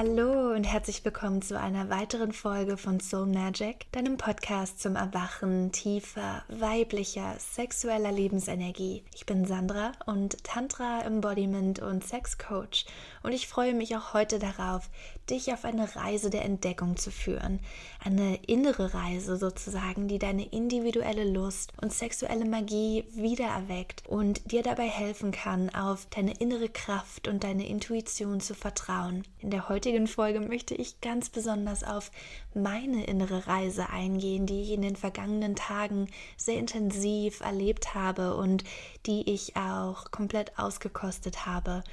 Hallo 0.00 0.54
und 0.54 0.62
herzlich 0.62 1.04
willkommen 1.04 1.42
zu 1.42 1.58
einer 1.58 1.90
weiteren 1.90 2.30
Folge 2.30 2.76
von 2.76 3.00
Soul 3.00 3.26
Magic, 3.26 3.90
deinem 3.90 4.16
Podcast 4.16 4.80
zum 4.80 4.94
Erwachen 4.94 5.72
tiefer, 5.72 6.44
weiblicher, 6.46 7.34
sexueller 7.36 8.12
Lebensenergie. 8.12 9.02
Ich 9.12 9.26
bin 9.26 9.44
Sandra 9.44 9.90
und 10.06 10.44
Tantra 10.44 11.00
Embodiment 11.00 11.80
und 11.80 12.06
Sex 12.06 12.38
Coach 12.38 12.86
und 13.28 13.34
ich 13.34 13.46
freue 13.46 13.74
mich 13.74 13.94
auch 13.94 14.14
heute 14.14 14.38
darauf, 14.38 14.88
dich 15.28 15.52
auf 15.52 15.66
eine 15.66 15.94
Reise 15.96 16.30
der 16.30 16.46
Entdeckung 16.46 16.96
zu 16.96 17.10
führen. 17.10 17.60
Eine 18.02 18.36
innere 18.46 18.94
Reise 18.94 19.36
sozusagen, 19.36 20.08
die 20.08 20.18
deine 20.18 20.46
individuelle 20.46 21.30
Lust 21.30 21.74
und 21.78 21.92
sexuelle 21.92 22.46
Magie 22.46 23.04
wiedererweckt 23.12 24.06
und 24.08 24.50
dir 24.50 24.62
dabei 24.62 24.88
helfen 24.88 25.30
kann, 25.30 25.68
auf 25.74 26.06
deine 26.06 26.38
innere 26.38 26.70
Kraft 26.70 27.28
und 27.28 27.44
deine 27.44 27.68
Intuition 27.68 28.40
zu 28.40 28.54
vertrauen. 28.54 29.24
In 29.40 29.50
der 29.50 29.68
heutigen 29.68 30.06
Folge 30.06 30.40
möchte 30.40 30.74
ich 30.74 31.02
ganz 31.02 31.28
besonders 31.28 31.84
auf 31.84 32.10
meine 32.54 33.04
innere 33.04 33.46
Reise 33.46 33.90
eingehen, 33.90 34.46
die 34.46 34.62
ich 34.62 34.70
in 34.70 34.80
den 34.80 34.96
vergangenen 34.96 35.54
Tagen 35.54 36.08
sehr 36.38 36.56
intensiv 36.56 37.40
erlebt 37.40 37.94
habe 37.94 38.36
und 38.36 38.64
die 39.04 39.30
ich 39.30 39.54
auch 39.54 40.10
komplett 40.12 40.58
ausgekostet 40.58 41.44
habe. 41.44 41.84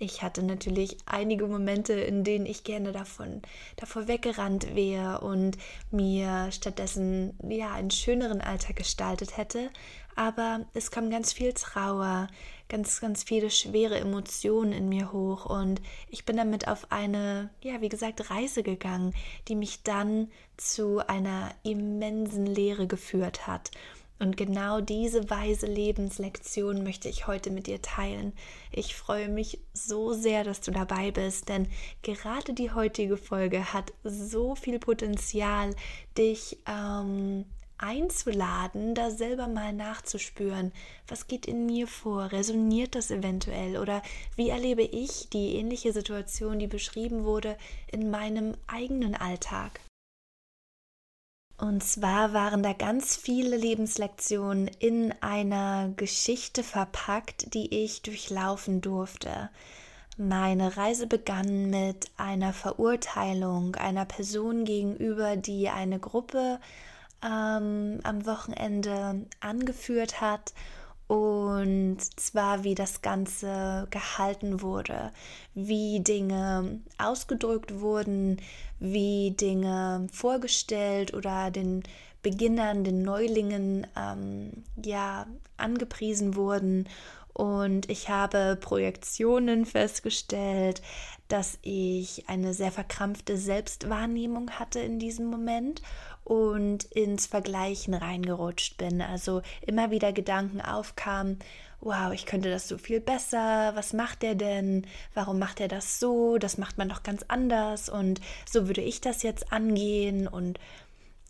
Ich 0.00 0.22
hatte 0.22 0.44
natürlich 0.44 0.96
einige 1.06 1.48
Momente, 1.48 1.94
in 1.94 2.22
denen 2.22 2.46
ich 2.46 2.62
gerne 2.62 2.92
davon 2.92 3.42
davor 3.74 4.06
weggerannt 4.06 4.76
wäre 4.76 5.22
und 5.22 5.58
mir 5.90 6.52
stattdessen 6.52 7.36
ja 7.48 7.72
einen 7.72 7.90
schöneren 7.90 8.40
Alltag 8.40 8.76
gestaltet 8.76 9.36
hätte, 9.36 9.70
aber 10.14 10.66
es 10.72 10.92
kam 10.92 11.10
ganz 11.10 11.32
viel 11.32 11.52
Trauer, 11.52 12.28
ganz, 12.68 13.00
ganz 13.00 13.24
viele 13.24 13.50
schwere 13.50 13.98
Emotionen 13.98 14.72
in 14.72 14.88
mir 14.88 15.10
hoch 15.10 15.46
und 15.46 15.80
ich 16.08 16.24
bin 16.24 16.36
damit 16.36 16.68
auf 16.68 16.92
eine, 16.92 17.50
ja, 17.60 17.80
wie 17.80 17.88
gesagt, 17.88 18.30
Reise 18.30 18.62
gegangen, 18.62 19.14
die 19.48 19.56
mich 19.56 19.82
dann 19.82 20.30
zu 20.56 21.00
einer 21.08 21.50
immensen 21.64 22.46
Leere 22.46 22.86
geführt 22.86 23.48
hat. 23.48 23.72
Und 24.18 24.36
genau 24.36 24.80
diese 24.80 25.30
weise 25.30 25.66
Lebenslektion 25.66 26.82
möchte 26.82 27.08
ich 27.08 27.26
heute 27.26 27.50
mit 27.50 27.66
dir 27.66 27.80
teilen. 27.80 28.32
Ich 28.72 28.96
freue 28.96 29.28
mich 29.28 29.60
so 29.72 30.12
sehr, 30.12 30.42
dass 30.42 30.60
du 30.60 30.72
dabei 30.72 31.10
bist, 31.12 31.48
denn 31.48 31.68
gerade 32.02 32.52
die 32.52 32.72
heutige 32.72 33.16
Folge 33.16 33.72
hat 33.72 33.92
so 34.02 34.56
viel 34.56 34.80
Potenzial, 34.80 35.74
dich 36.16 36.58
ähm, 36.66 37.44
einzuladen, 37.78 38.94
da 38.94 39.10
selber 39.10 39.46
mal 39.46 39.72
nachzuspüren, 39.72 40.72
was 41.06 41.28
geht 41.28 41.46
in 41.46 41.64
mir 41.66 41.86
vor, 41.86 42.32
resoniert 42.32 42.96
das 42.96 43.10
eventuell 43.12 43.78
oder 43.78 44.02
wie 44.34 44.48
erlebe 44.48 44.82
ich 44.82 45.28
die 45.30 45.54
ähnliche 45.54 45.92
Situation, 45.92 46.58
die 46.58 46.66
beschrieben 46.66 47.24
wurde, 47.24 47.56
in 47.90 48.10
meinem 48.10 48.56
eigenen 48.66 49.14
Alltag. 49.14 49.80
Und 51.58 51.82
zwar 51.82 52.32
waren 52.32 52.62
da 52.62 52.72
ganz 52.72 53.16
viele 53.16 53.56
Lebenslektionen 53.56 54.68
in 54.78 55.12
einer 55.20 55.88
Geschichte 55.96 56.62
verpackt, 56.62 57.52
die 57.52 57.84
ich 57.84 58.02
durchlaufen 58.02 58.80
durfte. 58.80 59.50
Meine 60.16 60.76
Reise 60.76 61.08
begann 61.08 61.68
mit 61.70 62.10
einer 62.16 62.52
Verurteilung 62.52 63.74
einer 63.74 64.04
Person 64.04 64.64
gegenüber, 64.64 65.36
die 65.36 65.68
eine 65.68 65.98
Gruppe 65.98 66.60
ähm, 67.24 67.98
am 68.04 68.24
Wochenende 68.24 69.26
angeführt 69.40 70.20
hat 70.20 70.52
und 71.08 71.98
zwar 72.20 72.64
wie 72.64 72.74
das 72.74 73.00
Ganze 73.00 73.88
gehalten 73.90 74.60
wurde, 74.60 75.10
wie 75.54 76.00
Dinge 76.00 76.80
ausgedrückt 76.98 77.80
wurden, 77.80 78.36
wie 78.78 79.32
Dinge 79.32 80.06
vorgestellt 80.12 81.14
oder 81.14 81.50
den 81.50 81.82
Beginnern, 82.22 82.84
den 82.84 83.02
Neulingen 83.02 83.86
ähm, 83.96 84.64
ja 84.84 85.26
angepriesen 85.56 86.36
wurden. 86.36 86.86
Und 87.32 87.88
ich 87.88 88.10
habe 88.10 88.58
Projektionen 88.60 89.64
festgestellt, 89.64 90.82
dass 91.28 91.58
ich 91.62 92.28
eine 92.28 92.54
sehr 92.54 92.72
verkrampfte 92.72 93.36
Selbstwahrnehmung 93.36 94.50
hatte 94.52 94.80
in 94.80 94.98
diesem 94.98 95.26
Moment 95.26 95.82
und 96.24 96.84
ins 96.84 97.26
Vergleichen 97.26 97.94
reingerutscht 97.94 98.76
bin. 98.76 99.00
Also 99.00 99.42
immer 99.66 99.90
wieder 99.90 100.12
Gedanken 100.12 100.60
aufkamen, 100.60 101.38
wow, 101.80 102.12
ich 102.12 102.26
könnte 102.26 102.50
das 102.50 102.66
so 102.68 102.76
viel 102.78 103.00
besser, 103.00 103.72
was 103.74 103.92
macht 103.92 104.24
er 104.24 104.34
denn? 104.34 104.86
Warum 105.14 105.38
macht 105.38 105.60
er 105.60 105.68
das 105.68 106.00
so? 106.00 106.38
Das 106.38 106.58
macht 106.58 106.78
man 106.78 106.88
doch 106.88 107.02
ganz 107.02 107.24
anders 107.28 107.88
und 107.88 108.20
so 108.50 108.66
würde 108.66 108.80
ich 108.82 109.00
das 109.00 109.22
jetzt 109.22 109.52
angehen 109.52 110.26
und 110.26 110.58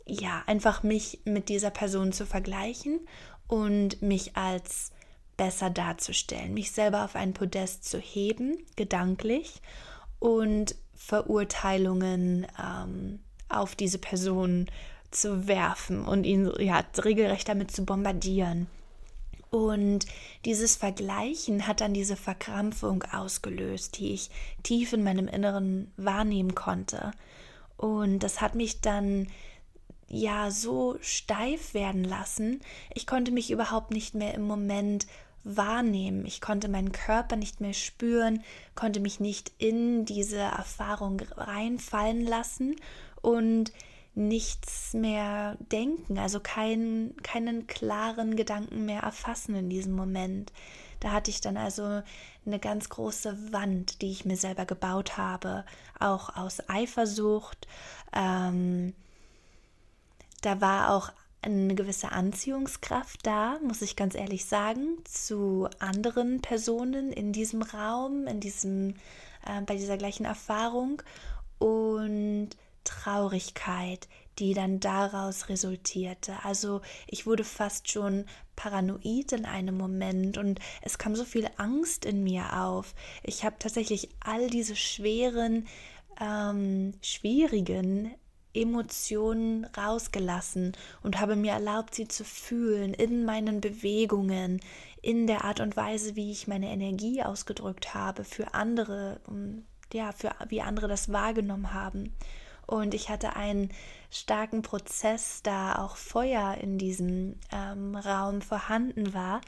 ja, 0.06 0.42
einfach 0.47 0.82
mich 0.82 1.20
mit 1.25 1.50
dieser 1.50 1.70
Person 1.70 2.12
zu 2.12 2.25
vergleichen 2.25 3.00
und 3.47 4.00
mich 4.00 4.36
als 4.36 4.92
besser 5.36 5.70
darzustellen, 5.70 6.54
mich 6.54 6.72
selber 6.72 7.04
auf 7.04 7.15
ein 7.15 7.34
Podest 7.34 7.84
zu 7.84 7.98
heben, 7.98 8.56
gedanklich 8.76 9.60
und 10.18 10.74
Verurteilungen 10.94 12.46
ähm, 12.62 13.20
auf 13.48 13.74
diese 13.74 13.98
Person 13.98 14.66
zu 15.10 15.46
werfen 15.48 16.04
und 16.04 16.24
ihn 16.24 16.52
ja 16.58 16.84
regelrecht 16.98 17.48
damit 17.48 17.70
zu 17.70 17.84
bombardieren. 17.84 18.66
Und 19.50 20.00
dieses 20.44 20.76
Vergleichen 20.76 21.66
hat 21.66 21.80
dann 21.80 21.94
diese 21.94 22.16
Verkrampfung 22.16 23.02
ausgelöst, 23.04 23.98
die 23.98 24.12
ich 24.12 24.30
tief 24.62 24.92
in 24.92 25.02
meinem 25.02 25.26
Inneren 25.26 25.90
wahrnehmen 25.96 26.54
konnte. 26.54 27.12
Und 27.78 28.18
das 28.18 28.42
hat 28.42 28.54
mich 28.54 28.82
dann 28.82 29.28
ja 30.08 30.50
so 30.50 30.96
steif 31.00 31.72
werden 31.72 32.04
lassen. 32.04 32.60
Ich 32.94 33.06
konnte 33.06 33.30
mich 33.30 33.50
überhaupt 33.50 33.90
nicht 33.90 34.14
mehr 34.14 34.34
im 34.34 34.42
Moment 34.42 35.06
wahrnehmen. 35.56 36.26
Ich 36.26 36.41
konnte 36.41 36.69
meinen 36.69 36.92
Körper 36.92 37.36
nicht 37.36 37.60
mehr 37.60 37.72
spüren, 37.72 38.42
konnte 38.75 39.00
mich 39.00 39.19
nicht 39.19 39.53
in 39.59 40.04
diese 40.04 40.38
Erfahrung 40.38 41.20
reinfallen 41.36 42.25
lassen 42.25 42.76
und 43.22 43.72
nichts 44.14 44.94
mehr 44.94 45.56
denken, 45.72 46.19
also 46.19 46.41
kein, 46.41 47.14
keinen 47.22 47.66
klaren 47.69 48.34
Gedanken 48.34 48.84
mehr 48.84 49.03
erfassen 49.03 49.54
in 49.54 49.70
diesem 49.70 49.94
Moment. 49.94 50.53
Da 51.00 51.12
hatte 51.12 51.31
ich 51.31 51.41
dann 51.41 51.56
also 51.56 52.03
eine 52.44 52.59
ganz 52.59 52.88
große 52.88 53.53
Wand, 53.53 54.03
die 54.03 54.10
ich 54.10 54.25
mir 54.25 54.36
selber 54.36 54.66
gebaut 54.66 55.16
habe, 55.16 55.65
auch 56.00 56.36
aus 56.36 56.69
Eifersucht. 56.69 57.69
Ähm, 58.12 58.94
da 60.41 60.60
war 60.60 60.91
auch 60.91 61.12
eine 61.43 61.75
gewisse 61.75 62.12
Anziehungskraft 62.12 63.26
da, 63.26 63.59
muss 63.62 63.82
ich 63.82 63.97
ganz 63.97 64.15
ehrlich 64.15 64.44
sagen, 64.47 64.99
zu 65.04 65.69
anderen 65.78 66.41
Personen 66.41 67.12
in 67.12 67.32
diesem 67.32 67.62
Raum, 67.62 68.26
in 68.26 68.41
diesem, 68.41 68.94
äh, 69.47 69.62
bei 69.65 69.77
dieser 69.77 69.97
gleichen 69.97 70.25
Erfahrung. 70.25 71.03
Und 71.59 72.50
Traurigkeit, 72.88 74.09
die 74.38 74.54
dann 74.54 74.81
daraus 74.81 75.48
resultierte. 75.48 76.44
Also 76.44 76.81
ich 77.06 77.27
wurde 77.27 77.44
fast 77.44 77.91
schon 77.91 78.25
paranoid 78.56 79.32
in 79.32 79.44
einem 79.44 79.77
Moment 79.77 80.38
und 80.38 80.59
es 80.82 80.97
kam 80.97 81.15
so 81.15 81.25
viel 81.25 81.48
Angst 81.59 82.04
in 82.04 82.22
mir 82.22 82.62
auf. 82.62 82.95
Ich 83.22 83.45
habe 83.45 83.57
tatsächlich 83.59 84.09
all 84.21 84.48
diese 84.48 84.74
schweren, 84.74 85.66
ähm, 86.21 86.95
schwierigen 87.03 88.15
Emotionen 88.60 89.65
rausgelassen 89.77 90.72
und 91.03 91.21
habe 91.21 91.37
mir 91.37 91.53
erlaubt, 91.53 91.95
sie 91.95 92.09
zu 92.09 92.25
fühlen 92.25 92.95
in 92.95 93.25
meinen 93.25 93.60
Bewegungen, 93.60 94.60
in 95.01 95.27
der 95.27 95.45
Art 95.45 95.60
und 95.60 95.77
Weise, 95.77 96.16
wie 96.16 96.33
ich 96.33 96.49
meine 96.49 96.71
Energie 96.71 97.22
ausgedrückt 97.22 97.95
habe 97.95 98.25
für 98.25 98.55
andere, 98.55 99.21
ja, 99.93 100.13
für 100.13 100.33
wie 100.49 100.63
andere 100.63 100.89
das 100.89 101.13
wahrgenommen 101.13 101.72
haben. 101.72 102.15
Und 102.66 102.93
ich 102.93 103.09
hatte 103.09 103.34
einen 103.34 103.71
starken 104.10 104.60
Prozess, 104.60 105.41
da 105.43 105.77
auch 105.77 105.97
Feuer 105.97 106.59
in 106.60 106.77
diesem 106.77 107.37
ähm, 107.51 107.97
Raum 107.97 108.43
vorhanden 108.43 109.15
war 109.15 109.41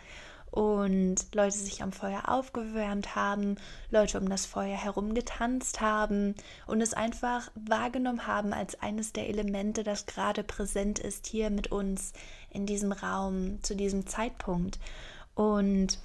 und 0.51 1.17
Leute 1.35 1.57
sich 1.57 1.83
am 1.83 1.93
Feuer 1.93 2.29
aufgewärmt 2.29 3.15
haben, 3.15 3.57
Leute 3.91 4.19
um 4.19 4.29
das 4.29 4.47
Feuer 4.47 4.77
herum 4.77 5.15
getanzt 5.15 5.81
haben 5.81 6.35
und 6.67 6.81
es 6.81 6.95
einfach 6.95 7.51
wahrgenommen 7.55 8.27
haben 8.27 8.53
als 8.53 8.81
eines 8.81 9.13
der 9.13 9.29
Elemente, 9.29 9.85
das 9.85 10.07
gerade 10.07 10.43
präsent 10.43 10.99
ist 10.99 11.27
hier 11.27 11.51
mit 11.51 11.71
uns 11.71 12.13
in 12.51 12.67
diesem 12.67 12.93
Raum 12.93 13.63
zu 13.63 13.77
diesem 13.77 14.07
Zeitpunkt. 14.07 14.79
Und 15.35 15.99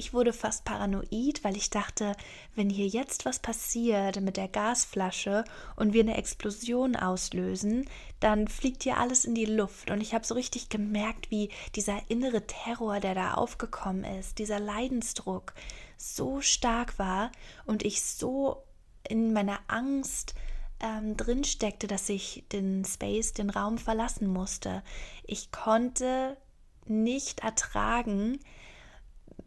ich 0.00 0.14
wurde 0.14 0.32
fast 0.32 0.64
paranoid, 0.64 1.44
weil 1.44 1.58
ich 1.58 1.68
dachte, 1.68 2.16
wenn 2.54 2.70
hier 2.70 2.86
jetzt 2.86 3.26
was 3.26 3.38
passiert 3.38 4.18
mit 4.22 4.38
der 4.38 4.48
Gasflasche 4.48 5.44
und 5.76 5.92
wir 5.92 6.02
eine 6.02 6.16
Explosion 6.16 6.96
auslösen, 6.96 7.86
dann 8.18 8.48
fliegt 8.48 8.82
hier 8.82 8.96
alles 8.96 9.26
in 9.26 9.34
die 9.34 9.44
Luft. 9.44 9.90
Und 9.90 10.00
ich 10.00 10.14
habe 10.14 10.24
so 10.24 10.34
richtig 10.34 10.70
gemerkt, 10.70 11.30
wie 11.30 11.50
dieser 11.76 11.98
innere 12.08 12.46
Terror, 12.46 12.98
der 12.98 13.14
da 13.14 13.34
aufgekommen 13.34 14.04
ist, 14.04 14.38
dieser 14.38 14.58
Leidensdruck 14.58 15.52
so 15.98 16.40
stark 16.40 16.98
war 16.98 17.30
und 17.66 17.84
ich 17.84 18.00
so 18.00 18.62
in 19.06 19.34
meiner 19.34 19.58
Angst 19.68 20.34
ähm, 20.80 21.14
drin 21.18 21.44
steckte, 21.44 21.86
dass 21.86 22.08
ich 22.08 22.46
den 22.52 22.86
Space, 22.86 23.34
den 23.34 23.50
Raum 23.50 23.76
verlassen 23.76 24.28
musste. 24.28 24.82
Ich 25.24 25.52
konnte 25.52 26.38
nicht 26.86 27.40
ertragen, 27.40 28.40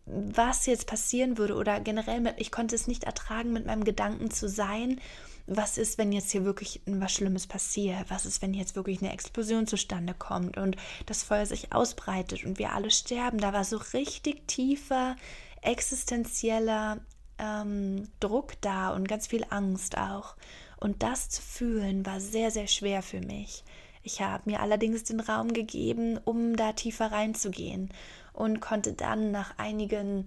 was 0.06 0.66
jetzt 0.66 0.88
passieren 0.88 1.38
würde 1.38 1.56
oder 1.56 1.80
generell, 1.80 2.20
mit, 2.20 2.36
ich 2.38 2.52
konnte 2.52 2.76
es 2.76 2.88
nicht 2.88 3.06
ertragen, 3.06 3.54
mit 3.54 3.66
meinem 3.66 3.84
Gedanken 3.84 4.32
zu 4.32 4.50
sein. 4.50 5.00
Was 5.46 5.78
ist, 5.78 5.98
wenn 5.98 6.12
jetzt 6.12 6.32
hier 6.32 6.46
wirklich 6.46 6.82
was 6.86 7.14
Schlimmes 7.14 7.48
passiert? 7.48 8.10
Was 8.10 8.26
ist, 8.26 8.42
wenn 8.42 8.54
jetzt 8.54 8.76
wirklich 8.76 9.02
eine 9.02 9.14
Explosion 9.14 9.68
zustande 9.68 10.14
kommt 10.14 10.58
und 10.58 10.78
das 11.06 11.24
Feuer 11.24 11.46
sich 11.46 11.74
ausbreitet 11.74 12.46
und 12.46 12.60
wir 12.60 12.74
alle 12.74 12.92
sterben? 12.92 13.40
Da 13.40 13.54
war 13.54 13.64
so 13.64 13.78
richtig 13.94 14.48
tiefer, 14.48 15.16
existenzieller 15.62 17.00
ähm, 17.38 18.08
Druck 18.20 18.54
da 18.62 18.94
und 18.94 19.08
ganz 19.08 19.28
viel 19.28 19.46
Angst 19.50 19.98
auch. 19.98 20.36
Und 20.78 21.04
das 21.04 21.30
zu 21.30 21.42
fühlen 21.42 22.06
war 22.06 22.20
sehr, 22.20 22.52
sehr 22.52 22.68
schwer 22.68 23.02
für 23.02 23.22
mich. 23.22 23.64
Ich 24.02 24.22
habe 24.22 24.50
mir 24.50 24.60
allerdings 24.60 25.04
den 25.04 25.22
Raum 25.22 25.54
gegeben, 25.54 26.20
um 26.26 26.58
da 26.58 26.74
tiefer 26.74 27.12
reinzugehen 27.14 27.90
und 28.34 28.60
konnte 28.60 28.94
dann 28.94 29.32
nach 29.32 29.58
einigen, 29.58 30.26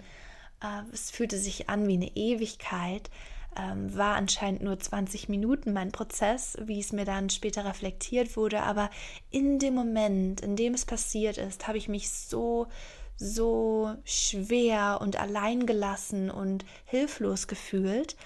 äh, 0.63 0.83
es 0.93 1.11
fühlte 1.11 1.39
sich 1.39 1.69
an 1.69 1.87
wie 1.87 1.95
eine 1.95 2.17
Ewigkeit, 2.17 3.11
ähm, 3.59 3.95
war 3.97 4.17
anscheinend 4.17 4.63
nur 4.63 4.79
20 4.79 5.29
Minuten 5.29 5.73
mein 5.73 5.93
Prozess, 5.93 6.57
wie 6.63 6.81
es 6.81 6.93
mir 6.93 7.05
dann 7.05 7.31
später 7.31 7.65
reflektiert 7.65 8.37
wurde, 8.37 8.63
aber 8.63 8.91
in 9.31 9.59
dem 9.59 9.75
Moment, 9.75 10.41
in 10.41 10.57
dem 10.57 10.75
es 10.75 10.85
passiert 10.85 11.39
ist, 11.39 11.67
habe 11.67 11.79
ich 11.79 11.89
mich 11.89 12.11
so 12.11 12.69
so 13.17 13.97
schwer 14.05 14.99
und 15.01 15.19
alleingelassen 15.19 16.31
und 16.31 16.65
hilflos 16.85 17.49
gefühlt. 17.49 18.17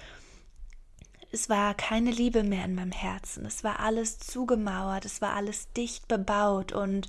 Es 1.31 1.49
war 1.49 1.73
keine 1.75 2.11
Liebe 2.11 2.43
mehr 2.43 2.65
in 2.65 2.75
meinem 2.75 2.91
Herzen. 2.91 3.45
Es 3.45 3.63
war 3.63 3.79
alles 3.79 4.19
zugemauert, 4.19 5.05
es 5.05 5.21
war 5.21 5.33
alles 5.33 5.71
dicht 5.71 6.09
bebaut. 6.09 6.73
Und 6.73 7.07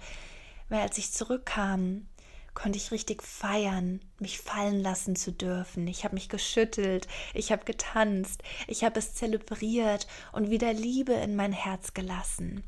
als 0.70 0.96
ich 0.96 1.10
zurückkam, 1.10 2.06
konnte 2.54 2.76
ich 2.78 2.90
richtig 2.90 3.22
feiern, 3.22 4.00
mich 4.18 4.38
fallen 4.38 4.80
lassen 4.80 5.16
zu 5.16 5.32
dürfen. 5.32 5.86
Ich 5.86 6.04
habe 6.04 6.14
mich 6.14 6.28
geschüttelt, 6.28 7.08
ich 7.34 7.50
habe 7.50 7.64
getanzt, 7.64 8.42
ich 8.66 8.84
habe 8.84 8.98
es 8.98 9.14
zelebriert 9.14 10.06
und 10.32 10.50
wieder 10.50 10.72
Liebe 10.72 11.12
in 11.12 11.36
mein 11.36 11.52
Herz 11.52 11.94
gelassen. 11.94 12.62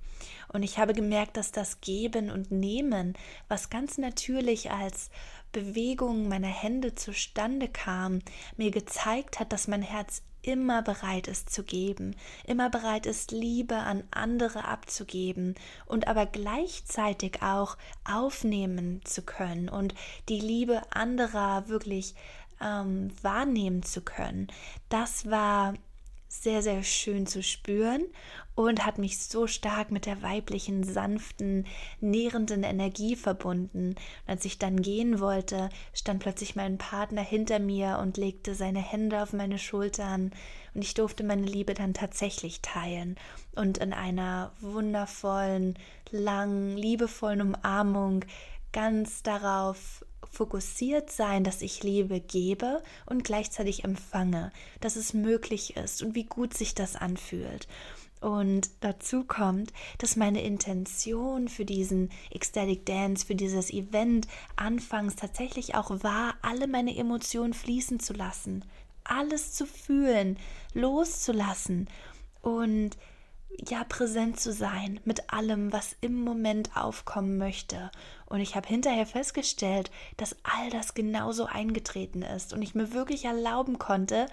Und 0.49 0.63
ich 0.63 0.79
habe 0.79 0.95
gemerkt, 0.95 1.37
dass 1.37 1.53
das 1.53 1.81
Geben 1.81 2.31
und 2.31 2.51
Nehmen, 2.51 3.15
was 3.49 3.71
ganz 3.71 3.99
natürlich 3.99 4.71
als 4.71 5.11
Bewegung 5.55 6.29
meiner 6.29 6.49
Hände 6.49 6.95
zustande 6.95 7.69
kam, 7.69 8.19
mir 8.59 8.71
gezeigt 8.71 9.41
hat, 9.41 9.55
dass 9.55 9.69
mein 9.69 9.83
Herz 9.83 10.23
immer 10.43 10.83
bereit 10.83 11.27
ist 11.27 11.49
zu 11.49 11.63
geben, 11.63 12.15
immer 12.47 12.69
bereit 12.69 13.07
ist, 13.07 13.31
Liebe 13.31 13.77
an 13.77 14.05
andere 14.11 14.65
abzugeben 14.67 15.55
und 15.87 16.07
aber 16.07 16.27
gleichzeitig 16.27 17.43
auch 17.43 17.79
aufnehmen 18.05 19.01
zu 19.05 19.23
können 19.23 19.71
und 19.71 19.95
die 20.29 20.41
Liebe 20.41 20.83
anderer 20.91 21.69
wirklich 21.69 22.15
ähm, 22.61 23.11
wahrnehmen 23.23 23.83
zu 23.83 24.03
können. 24.03 24.49
Das 24.91 25.31
war 25.31 25.75
sehr, 26.43 26.63
sehr 26.63 26.83
schön 26.83 27.27
zu 27.27 27.43
spüren 27.43 28.03
und 28.55 28.85
hat 28.87 28.99
mich 28.99 29.19
so 29.19 29.47
stark 29.47 29.91
mit 29.91 30.07
der 30.07 30.23
weiblichen, 30.23 30.85
sanften, 30.85 31.67
nährenden 32.01 32.63
Energie 32.63 33.17
verbunden. 33.17 33.89
Und 33.89 33.99
als 34.27 34.45
ich 34.45 34.59
dann 34.59 34.83
gehen 34.83 35.21
wollte, 35.21 35.71
stand 35.93 36.21
plötzlich 36.21 36.55
mein 36.55 36.79
Partner 36.79 37.23
hinter 37.23 37.59
mir 37.59 37.99
und 38.01 38.17
legte 38.17 38.55
seine 38.55 38.81
Hände 38.81 39.23
auf 39.23 39.33
meine 39.33 39.59
Schultern 39.59 40.33
und 40.75 40.83
ich 40.83 40.95
durfte 40.95 41.25
meine 41.25 41.47
Liebe 41.47 41.75
dann 41.75 41.95
tatsächlich 41.95 42.61
teilen 42.61 43.17
und 43.55 43.79
in 43.79 43.93
einer 43.93 44.53
wundervollen, 44.61 45.79
langen, 46.11 46.77
liebevollen 46.77 47.41
Umarmung 47.41 48.25
ganz 48.73 49.23
darauf 49.23 50.05
fokussiert 50.31 51.11
sein, 51.11 51.45
dass 51.45 51.63
ich 51.63 51.83
Liebe 51.83 52.21
gebe 52.21 52.83
und 53.07 53.25
gleichzeitig 53.25 53.85
empfange, 53.85 54.53
dass 54.81 54.97
es 54.97 55.15
möglich 55.15 55.77
ist 55.77 56.03
und 56.03 56.15
wie 56.15 56.25
gut 56.25 56.55
sich 56.55 56.75
das 56.75 56.97
anfühlt. 56.97 57.69
Und 58.21 58.71
dazu 58.81 59.25
kommt, 59.25 59.71
dass 59.99 60.17
meine 60.17 60.43
Intention 60.43 61.49
für 61.49 61.67
diesen 61.67 62.09
Ecstatic 62.31 62.87
Dance, 62.87 63.27
für 63.27 63.35
dieses 63.35 63.71
Event 63.71 64.29
anfangs 64.57 65.15
tatsächlich 65.15 65.75
auch 65.75 65.91
war, 66.03 66.35
alle 66.41 66.67
meine 66.67 66.97
Emotionen 66.97 67.53
fließen 67.53 68.01
zu 68.01 68.15
lassen, 68.15 68.65
alles 69.05 69.53
zu 69.53 69.67
fühlen, 69.67 70.39
loszulassen 70.73 71.87
und 72.41 72.97
ja 73.69 73.85
präsent 73.85 74.41
zu 74.41 74.53
sein 74.53 75.01
mit 75.05 75.33
allem, 75.33 75.73
was 75.73 75.97
im 76.01 76.21
Moment 76.23 76.77
aufkommen 76.77 77.39
möchte. 77.39 77.91
Und 78.27 78.41
ich 78.41 78.57
habe 78.57 78.69
hinterher 78.69 79.07
festgestellt, 79.07 79.91
dass 80.17 80.37
all 80.43 80.71
das 80.71 80.95
genauso 80.95 81.47
eingetreten 81.47 82.23
ist 82.23 82.53
und 82.53 82.63
ich 82.63 82.75
mir 82.75 82.93
wirklich 82.93 83.25
erlauben 83.25 83.79
konnte, 83.79 84.27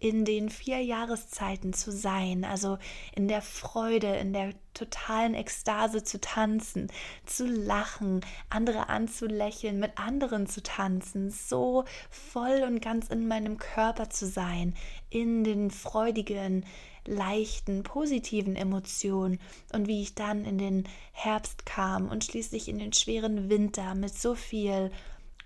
in 0.00 0.24
den 0.24 0.50
vier 0.50 0.82
Jahreszeiten 0.82 1.72
zu 1.72 1.90
sein, 1.90 2.44
also 2.44 2.78
in 3.14 3.28
der 3.28 3.42
Freude, 3.42 4.16
in 4.16 4.32
der 4.32 4.52
totalen 4.74 5.34
Ekstase 5.34 6.04
zu 6.04 6.20
tanzen, 6.20 6.88
zu 7.24 7.46
lachen, 7.46 8.20
andere 8.50 8.88
anzulächeln, 8.88 9.80
mit 9.80 9.98
anderen 9.98 10.46
zu 10.46 10.62
tanzen, 10.62 11.30
so 11.30 11.84
voll 12.10 12.62
und 12.66 12.80
ganz 12.80 13.08
in 13.08 13.26
meinem 13.26 13.58
Körper 13.58 14.10
zu 14.10 14.26
sein, 14.26 14.74
in 15.08 15.44
den 15.44 15.70
freudigen, 15.70 16.66
leichten, 17.08 17.82
positiven 17.82 18.56
Emotionen 18.56 19.40
und 19.72 19.86
wie 19.88 20.02
ich 20.02 20.14
dann 20.14 20.44
in 20.44 20.58
den 20.58 20.84
Herbst 21.12 21.66
kam 21.66 22.08
und 22.08 22.24
schließlich 22.24 22.68
in 22.68 22.78
den 22.78 22.92
schweren 22.92 23.48
Winter 23.48 23.94
mit 23.94 24.16
so 24.16 24.34
viel 24.34 24.90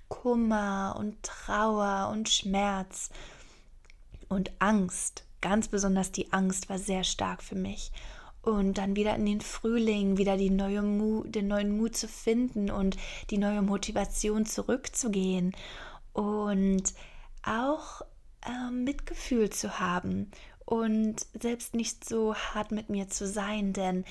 Kummer 0.08 0.96
und 0.98 1.22
Trauer 1.22 2.10
und 2.12 2.28
Schmerz 2.28 3.10
und 4.28 4.50
Angst. 4.58 5.24
Ganz 5.40 5.68
besonders 5.68 6.12
die 6.12 6.32
Angst 6.32 6.68
war 6.68 6.78
sehr 6.78 7.04
stark 7.04 7.42
für 7.42 7.54
mich. 7.54 7.92
Und 8.42 8.78
dann 8.78 8.96
wieder 8.96 9.14
in 9.16 9.26
den 9.26 9.40
Frühling, 9.40 10.16
wieder 10.16 10.36
die 10.36 10.50
neue 10.50 10.82
Mut, 10.82 11.34
den 11.34 11.48
neuen 11.48 11.76
Mut 11.76 11.96
zu 11.96 12.08
finden 12.08 12.70
und 12.70 12.96
die 13.30 13.38
neue 13.38 13.62
Motivation 13.62 14.46
zurückzugehen. 14.46 15.54
Und 16.12 16.94
auch 17.42 18.02
äh, 18.42 18.70
Mitgefühl 18.70 19.50
zu 19.50 19.78
haben 19.78 20.30
und 20.70 21.26
selbst 21.34 21.74
nicht 21.74 22.08
so 22.08 22.36
hart 22.36 22.70
mit 22.70 22.90
mir 22.90 23.08
zu 23.08 23.26
sein, 23.26 23.72
denn 23.72 24.04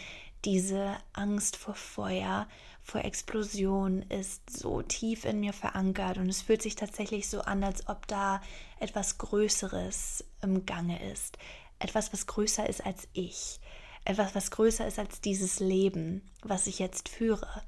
diese 0.43 0.97
Angst 1.13 1.55
vor 1.55 1.73
Feuer, 1.73 2.49
vor 2.83 3.05
Explosion 3.05 4.01
ist 4.01 4.49
so 4.49 4.81
tief 4.81 5.23
in 5.23 5.39
mir 5.39 5.53
verankert 5.53 6.17
und 6.17 6.27
es 6.27 6.41
fühlt 6.41 6.61
sich 6.61 6.75
tatsächlich 6.75 7.29
so 7.29 7.39
an, 7.39 7.63
als 7.63 7.87
ob 7.87 8.07
da 8.07 8.41
etwas 8.81 9.17
Größeres 9.19 10.25
im 10.41 10.65
Gange 10.65 11.01
ist. 11.09 11.37
Etwas, 11.79 12.11
was 12.11 12.27
größer 12.27 12.67
ist 12.67 12.85
als 12.85 13.07
ich. 13.13 13.61
Etwas, 14.03 14.35
was 14.35 14.51
größer 14.51 14.85
ist 14.85 14.99
als 14.99 15.21
dieses 15.21 15.61
Leben, 15.61 16.29
was 16.43 16.67
ich 16.67 16.77
jetzt 16.79 17.07
führe. 17.07 17.63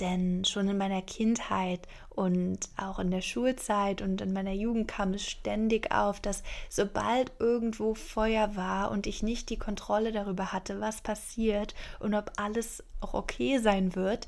Denn 0.00 0.44
schon 0.44 0.68
in 0.68 0.78
meiner 0.78 1.02
Kindheit 1.02 1.86
und 2.10 2.58
auch 2.76 2.98
in 2.98 3.10
der 3.10 3.20
Schulzeit 3.20 4.02
und 4.02 4.20
in 4.20 4.32
meiner 4.32 4.52
Jugend 4.52 4.88
kam 4.88 5.14
es 5.14 5.24
ständig 5.24 5.92
auf, 5.92 6.20
dass 6.20 6.42
sobald 6.68 7.32
irgendwo 7.38 7.94
Feuer 7.94 8.56
war 8.56 8.90
und 8.90 9.06
ich 9.06 9.22
nicht 9.22 9.50
die 9.50 9.58
Kontrolle 9.58 10.10
darüber 10.10 10.52
hatte, 10.52 10.80
was 10.80 11.00
passiert 11.00 11.74
und 12.00 12.14
ob 12.14 12.32
alles 12.36 12.82
auch 13.00 13.14
okay 13.14 13.58
sein 13.58 13.94
wird, 13.94 14.26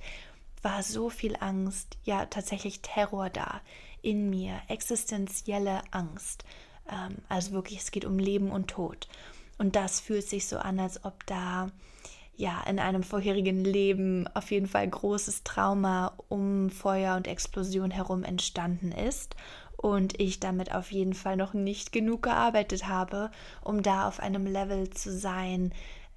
war 0.63 0.83
so 0.83 1.11
viel 1.11 1.37
Angst, 1.39 1.97
ja 2.05 2.27
tatsächlich 2.27 2.81
Terror 2.81 3.31
da 3.31 3.61
in 4.03 4.31
mir, 4.31 4.61
existenzielle 4.69 5.81
Angst. 5.91 6.45
Ähm, 6.91 7.17
also 7.29 7.53
wirklich, 7.53 7.81
es 7.81 7.91
geht 7.91 8.05
um 8.05 8.19
Leben 8.19 8.51
und 8.51 8.69
Tod. 8.69 9.09
Und 9.59 9.77
das 9.77 10.01
fühlt 10.01 10.29
sich 10.29 10.47
so 10.47 10.59
an, 10.59 10.79
als 10.79 11.05
ob 11.05 11.25
da 11.27 11.71
ja 12.37 12.63
in 12.69 12.79
einem 12.79 13.03
vorherigen 13.03 13.65
Leben 13.65 14.29
auf 14.35 14.51
jeden 14.51 14.67
Fall 14.67 14.89
großes 14.89 15.43
Trauma 15.45 16.13
um 16.29 16.71
Feuer 16.71 17.17
und 17.17 17.27
Explosion 17.27 17.91
herum 17.91 18.25
entstanden 18.25 18.93
ist 18.93 19.37
und 19.77 20.19
ich 20.21 20.41
damit 20.41 20.75
auf 20.75 20.91
jeden 20.93 21.15
Fall 21.15 21.37
noch 21.37 21.55
nicht 21.55 21.93
genug 21.93 22.23
gearbeitet 22.23 22.89
habe, 22.89 23.31
um 23.63 23.83
da 23.83 24.09
auf 24.09 24.21
einem 24.21 24.47
Level 24.47 24.91
zu 24.91 25.13
sein, 25.13 25.73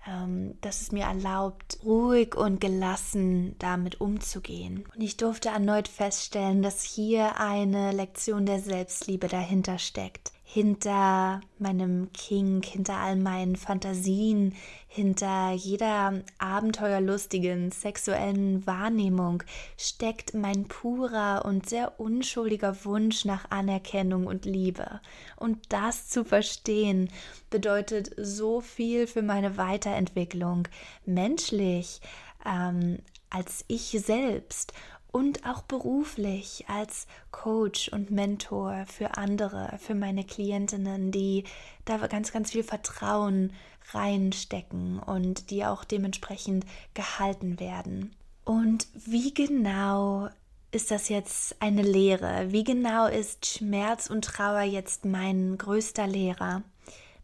ähm, 0.07 0.55
dass 0.61 0.81
es 0.81 0.91
mir 0.91 1.03
erlaubt, 1.03 1.79
ruhig 1.83 2.35
und 2.35 2.61
gelassen 2.61 3.55
damit 3.59 3.99
umzugehen. 3.99 4.85
Und 4.95 5.01
ich 5.01 5.17
durfte 5.17 5.49
erneut 5.49 5.87
feststellen, 5.87 6.61
dass 6.61 6.83
hier 6.83 7.39
eine 7.39 7.91
Lektion 7.91 8.45
der 8.45 8.59
Selbstliebe 8.59 9.27
dahinter 9.27 9.77
steckt. 9.77 10.31
Hinter 10.51 11.41
meinem 11.59 12.11
King, 12.11 12.63
hinter 12.63 12.95
all 12.95 13.15
meinen 13.17 13.55
Fantasien, 13.55 14.55
hinter 14.87 15.51
jeder 15.51 16.23
abenteuerlustigen 16.39 17.69
sexuellen 17.69 18.65
Wahrnehmung 18.65 19.43
steckt 19.77 20.33
mein 20.33 20.67
purer 20.67 21.45
und 21.45 21.69
sehr 21.69 21.99
unschuldiger 21.99 22.83
Wunsch 22.83 23.25
nach 23.25 23.51
Anerkennung 23.51 24.25
und 24.25 24.45
Liebe. 24.45 25.01
Und 25.35 25.59
das 25.69 26.07
zu 26.07 26.23
verstehen 26.23 27.11
bedeutet 27.51 28.09
so 28.17 28.59
viel 28.59 29.05
für 29.05 29.21
meine 29.21 29.55
Weiterentwicklung, 29.55 30.67
menschlich, 31.05 32.01
ähm, 32.43 32.97
als 33.29 33.65
ich 33.67 33.91
selbst 33.91 34.73
und 35.11 35.45
auch 35.45 35.61
beruflich 35.63 36.65
als 36.67 37.07
Coach 37.31 37.89
und 37.89 38.11
Mentor 38.11 38.85
für 38.87 39.17
andere, 39.17 39.77
für 39.79 39.95
meine 39.95 40.23
Klientinnen, 40.23 41.11
die 41.11 41.43
da 41.85 41.97
ganz, 42.07 42.31
ganz 42.31 42.51
viel 42.51 42.63
Vertrauen 42.63 43.53
reinstecken 43.91 44.99
und 44.99 45.49
die 45.49 45.65
auch 45.65 45.83
dementsprechend 45.83 46.65
gehalten 46.93 47.59
werden. 47.59 48.15
Und 48.45 48.87
wie 48.93 49.33
genau 49.33 50.29
ist 50.71 50.91
das 50.91 51.09
jetzt 51.09 51.55
eine 51.59 51.81
Lehre? 51.81 52.51
Wie 52.51 52.63
genau 52.63 53.07
ist 53.07 53.45
Schmerz 53.45 54.09
und 54.09 54.25
Trauer 54.25 54.61
jetzt 54.61 55.05
mein 55.05 55.57
größter 55.57 56.07
Lehrer? 56.07 56.61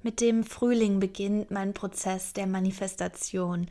Mit 0.02 0.22
dem 0.22 0.44
Frühling 0.44 1.00
beginnt 1.00 1.52
mein 1.52 1.74
Prozess 1.74 2.34
der 2.34 2.48
Manifestation 2.48 3.68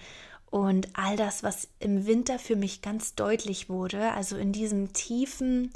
und 0.54 0.90
all 0.92 1.16
das, 1.16 1.42
was 1.42 1.66
im 1.80 2.06
Winter 2.06 2.38
für 2.38 2.54
mich 2.54 2.80
ganz 2.80 3.16
deutlich 3.16 3.68
wurde, 3.68 4.12
also 4.12 4.36
in 4.36 4.52
diesem 4.52 4.92
tiefen 4.92 5.72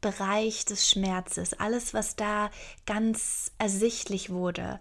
Bereich 0.00 0.64
des 0.64 0.88
Schmerzes, 0.88 1.54
alles, 1.54 1.92
was 1.92 2.14
da 2.14 2.52
ganz 2.86 3.50
ersichtlich 3.58 4.30
wurde, 4.30 4.78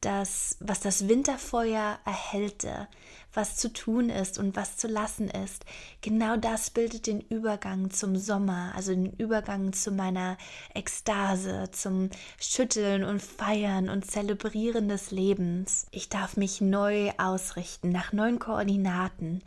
das, 0.00 0.56
was 0.60 0.80
das 0.80 1.08
Winterfeuer 1.08 1.98
erhellte, 2.04 2.88
was 3.32 3.56
zu 3.56 3.72
tun 3.72 4.10
ist 4.10 4.38
und 4.38 4.56
was 4.56 4.76
zu 4.76 4.88
lassen 4.88 5.28
ist, 5.28 5.64
genau 6.00 6.36
das 6.36 6.70
bildet 6.70 7.06
den 7.06 7.20
Übergang 7.20 7.90
zum 7.90 8.16
Sommer, 8.16 8.72
also 8.74 8.92
den 8.92 9.12
Übergang 9.12 9.72
zu 9.72 9.90
meiner 9.90 10.36
Ekstase, 10.74 11.70
zum 11.72 12.10
Schütteln 12.40 13.04
und 13.04 13.22
Feiern 13.22 13.88
und 13.88 14.10
Zelebrieren 14.10 14.88
des 14.88 15.10
Lebens. 15.10 15.86
Ich 15.90 16.08
darf 16.08 16.36
mich 16.36 16.60
neu 16.60 17.10
ausrichten 17.18 17.90
nach 17.90 18.12
neuen 18.12 18.38
Koordinaten, 18.38 19.42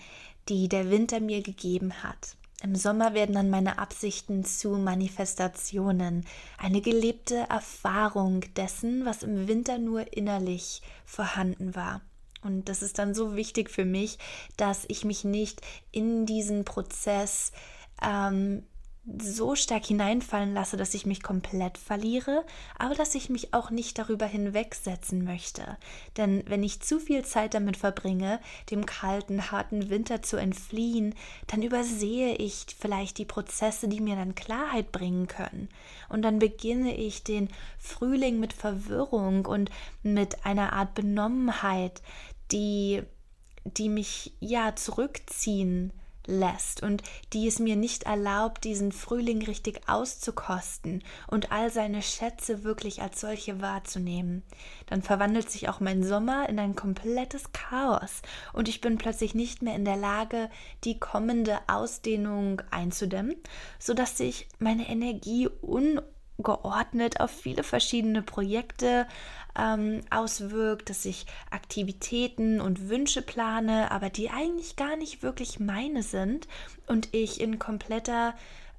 die 0.50 0.70
der 0.70 0.90
Winter 0.90 1.20
mir 1.20 1.42
gegeben 1.42 2.04
hat. 2.04 2.36
Im 2.64 2.76
Sommer 2.76 3.16
werden 3.16 3.34
dann 3.34 3.50
meine 3.50 3.80
Absichten 3.80 4.46
zu 4.46 4.78
Manifestationen, 4.78 6.26
eine 6.60 6.82
gelebte 6.82 7.48
Erfahrung 7.50 8.42
dessen, 8.56 9.04
was 9.04 9.24
im 9.24 9.48
Winter 9.48 9.80
nur 9.80 10.16
innerlich 10.16 10.84
vorhanden 11.06 11.76
war. 11.76 12.02
Und 12.44 12.70
das 12.70 12.84
ist 12.84 13.00
dann 13.00 13.16
so 13.16 13.36
wichtig 13.36 13.70
für 13.70 13.86
mich, 13.86 14.20
dass 14.58 14.86
ich 14.88 15.06
mich 15.06 15.24
nicht 15.24 15.62
in 15.92 16.26
diesen 16.26 16.64
Prozess 16.64 17.52
ähm, 18.02 18.64
so 19.04 19.56
stark 19.56 19.86
hineinfallen 19.86 20.54
lasse, 20.54 20.78
dass 20.78 20.94
ich 20.94 21.08
mich 21.08 21.24
komplett 21.24 21.80
verliere, 21.80 22.46
aber 22.78 22.94
dass 22.94 23.16
ich 23.16 23.30
mich 23.30 23.52
auch 23.52 23.72
nicht 23.72 23.98
darüber 23.98 24.28
hinwegsetzen 24.28 25.24
möchte. 25.24 25.78
Denn 26.18 26.44
wenn 26.48 26.62
ich 26.62 26.82
zu 26.82 27.00
viel 27.00 27.26
Zeit 27.26 27.56
damit 27.56 27.78
verbringe, 27.78 28.40
dem 28.70 28.86
kalten, 28.86 29.52
harten 29.52 29.90
Winter 29.90 30.22
zu 30.22 30.38
entfliehen, 30.38 31.16
dann 31.48 31.64
übersehe 31.64 32.36
ich 32.36 32.68
vielleicht 32.78 33.18
die 33.18 33.26
Prozesse, 33.26 33.88
die 33.88 34.02
mir 34.02 34.16
dann 34.16 34.36
Klarheit 34.36 34.92
bringen 34.92 35.28
können. 35.28 35.70
Und 36.10 36.22
dann 36.22 36.38
beginne 36.38 36.96
ich 36.96 37.24
den 37.24 37.50
Frühling 37.80 38.40
mit 38.40 38.54
Verwirrung 38.54 39.48
und 39.48 39.72
mit 40.04 40.46
einer 40.46 40.74
Art 40.74 40.94
Benommenheit, 40.94 42.04
die, 42.52 43.02
die 43.64 43.90
mich 43.90 44.34
ja 44.40 44.76
zurückziehen 44.76 45.92
lässt 46.28 46.84
und 46.84 47.04
die 47.34 47.48
es 47.48 47.60
mir 47.60 47.76
nicht 47.76 48.04
erlaubt, 48.04 48.64
diesen 48.64 48.92
Frühling 48.92 49.44
richtig 49.44 49.82
auszukosten 49.88 51.04
und 51.28 51.52
all 51.52 51.72
seine 51.72 52.02
Schätze 52.02 52.64
wirklich 52.64 53.02
als 53.02 53.22
solche 53.22 53.62
wahrzunehmen. 53.62 54.44
Dann 54.88 55.02
verwandelt 55.02 55.50
sich 55.50 55.70
auch 55.70 55.80
mein 55.80 56.04
Sommer 56.04 56.48
in 56.50 56.60
ein 56.60 56.76
komplettes 56.76 57.52
Chaos 57.52 58.22
und 58.54 58.68
ich 58.70 58.82
bin 58.82 58.98
plötzlich 58.98 59.36
nicht 59.36 59.62
mehr 59.62 59.76
in 59.76 59.86
der 59.86 59.98
Lage, 59.98 60.50
die 60.84 61.00
kommende 61.00 61.60
Ausdehnung 61.68 62.62
einzudämmen, 62.72 63.36
sodass 63.80 64.18
sich 64.18 64.48
meine 64.60 64.88
Energie 64.90 65.50
un 65.62 66.02
geordnet 66.44 67.20
auf 67.20 67.32
viele 67.32 67.64
verschiedene 67.64 68.22
Projekte 68.22 69.08
ähm, 69.58 70.02
auswirkt, 70.10 70.90
dass 70.90 71.06
ich 71.06 71.26
Aktivitäten 71.50 72.62
und 72.62 72.90
Wünsche 72.90 73.22
plane, 73.22 73.92
aber 73.92 74.10
die 74.10 74.30
eigentlich 74.30 74.76
gar 74.76 74.96
nicht 74.96 75.24
wirklich 75.24 75.60
meine 75.60 76.04
sind 76.04 76.48
und 76.88 77.14
ich 77.14 77.42
in 77.42 77.60
kompletter 77.60 78.34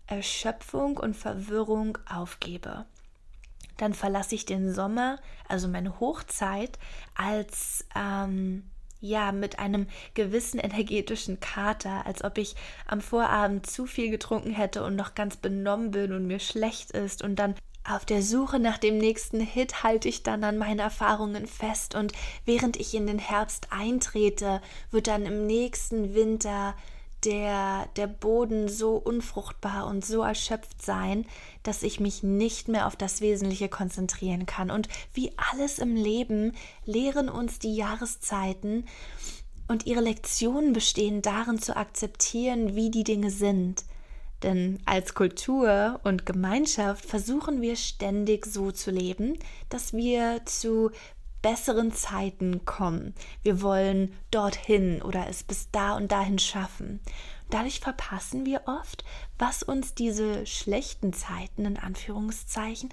Erschöpfung 0.06 0.96
und 0.96 1.16
Verwirrung 1.16 1.98
aufgebe. 2.08 2.84
Dann 3.78 3.94
verlasse 3.94 4.34
ich 4.34 4.44
den 4.44 4.72
Sommer, 4.72 5.18
also 5.48 5.68
meine 5.68 5.98
Hochzeit, 5.98 6.78
als 7.14 7.84
ähm, 7.96 8.64
ja, 9.00 9.32
mit 9.32 9.58
einem 9.58 9.88
gewissen 10.14 10.60
energetischen 10.60 11.40
Kater, 11.40 12.06
als 12.06 12.22
ob 12.22 12.38
ich 12.38 12.54
am 12.86 13.00
Vorabend 13.00 13.66
zu 13.66 13.86
viel 13.86 14.10
getrunken 14.10 14.52
hätte 14.52 14.84
und 14.84 14.94
noch 14.94 15.14
ganz 15.14 15.36
benommen 15.36 15.90
bin 15.90 16.12
und 16.12 16.26
mir 16.26 16.38
schlecht 16.38 16.92
ist 16.92 17.22
und 17.22 17.36
dann 17.36 17.56
auf 17.88 18.04
der 18.04 18.22
Suche 18.22 18.58
nach 18.58 18.78
dem 18.78 18.98
nächsten 18.98 19.40
Hit 19.40 19.82
halte 19.82 20.08
ich 20.08 20.22
dann 20.22 20.44
an 20.44 20.58
meinen 20.58 20.78
Erfahrungen 20.78 21.46
fest 21.46 21.94
und 21.94 22.12
während 22.44 22.76
ich 22.76 22.94
in 22.94 23.06
den 23.06 23.18
Herbst 23.18 23.68
eintrete, 23.70 24.60
wird 24.90 25.08
dann 25.08 25.26
im 25.26 25.46
nächsten 25.46 26.14
Winter 26.14 26.74
der, 27.24 27.88
der 27.96 28.06
Boden 28.06 28.68
so 28.68 28.96
unfruchtbar 28.96 29.86
und 29.86 30.04
so 30.04 30.22
erschöpft 30.22 30.82
sein, 30.82 31.26
dass 31.62 31.82
ich 31.82 32.00
mich 32.00 32.22
nicht 32.22 32.68
mehr 32.68 32.86
auf 32.86 32.96
das 32.96 33.20
Wesentliche 33.20 33.68
konzentrieren 33.68 34.46
kann. 34.46 34.70
Und 34.70 34.88
wie 35.12 35.32
alles 35.36 35.78
im 35.78 35.94
Leben 35.94 36.52
lehren 36.84 37.28
uns 37.28 37.58
die 37.58 37.74
Jahreszeiten 37.74 38.86
und 39.68 39.86
ihre 39.86 40.00
Lektionen 40.00 40.72
bestehen 40.72 41.22
darin 41.22 41.60
zu 41.60 41.76
akzeptieren, 41.76 42.74
wie 42.74 42.90
die 42.90 43.04
Dinge 43.04 43.30
sind. 43.30 43.84
Denn 44.42 44.80
als 44.84 45.14
Kultur 45.14 46.00
und 46.02 46.26
Gemeinschaft 46.26 47.04
versuchen 47.04 47.60
wir 47.60 47.76
ständig 47.76 48.46
so 48.46 48.72
zu 48.72 48.90
leben, 48.90 49.38
dass 49.68 49.92
wir 49.92 50.42
zu 50.44 50.90
besseren 51.42 51.92
Zeiten 51.92 52.64
kommen. 52.64 53.14
Wir 53.42 53.62
wollen 53.62 54.14
dorthin 54.30 55.02
oder 55.02 55.26
es 55.28 55.42
bis 55.42 55.70
da 55.70 55.96
und 55.96 56.10
dahin 56.12 56.38
schaffen. 56.38 57.00
Dadurch 57.50 57.80
verpassen 57.80 58.46
wir 58.46 58.62
oft, 58.66 59.04
was 59.38 59.62
uns 59.62 59.94
diese 59.94 60.46
schlechten 60.46 61.12
Zeiten 61.12 61.66
in 61.66 61.76
Anführungszeichen, 61.76 62.88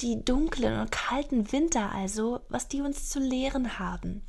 die 0.00 0.24
dunklen 0.24 0.80
und 0.80 0.90
kalten 0.90 1.52
Winter 1.52 1.92
also, 1.94 2.40
was 2.48 2.66
die 2.66 2.80
uns 2.80 3.08
zu 3.08 3.20
lehren 3.20 3.78
haben. 3.78 4.22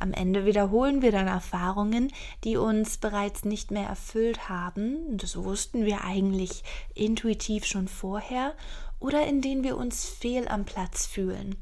Am 0.00 0.12
Ende 0.12 0.46
wiederholen 0.46 1.02
wir 1.02 1.10
dann 1.10 1.26
Erfahrungen, 1.26 2.12
die 2.44 2.56
uns 2.56 2.98
bereits 2.98 3.44
nicht 3.44 3.72
mehr 3.72 3.88
erfüllt 3.88 4.48
haben, 4.48 5.16
das 5.16 5.36
wussten 5.36 5.84
wir 5.84 6.04
eigentlich 6.04 6.62
intuitiv 6.94 7.64
schon 7.66 7.88
vorher, 7.88 8.54
oder 9.00 9.26
in 9.26 9.42
denen 9.42 9.64
wir 9.64 9.76
uns 9.76 10.08
fehl 10.08 10.46
am 10.46 10.64
Platz 10.64 11.04
fühlen. 11.06 11.56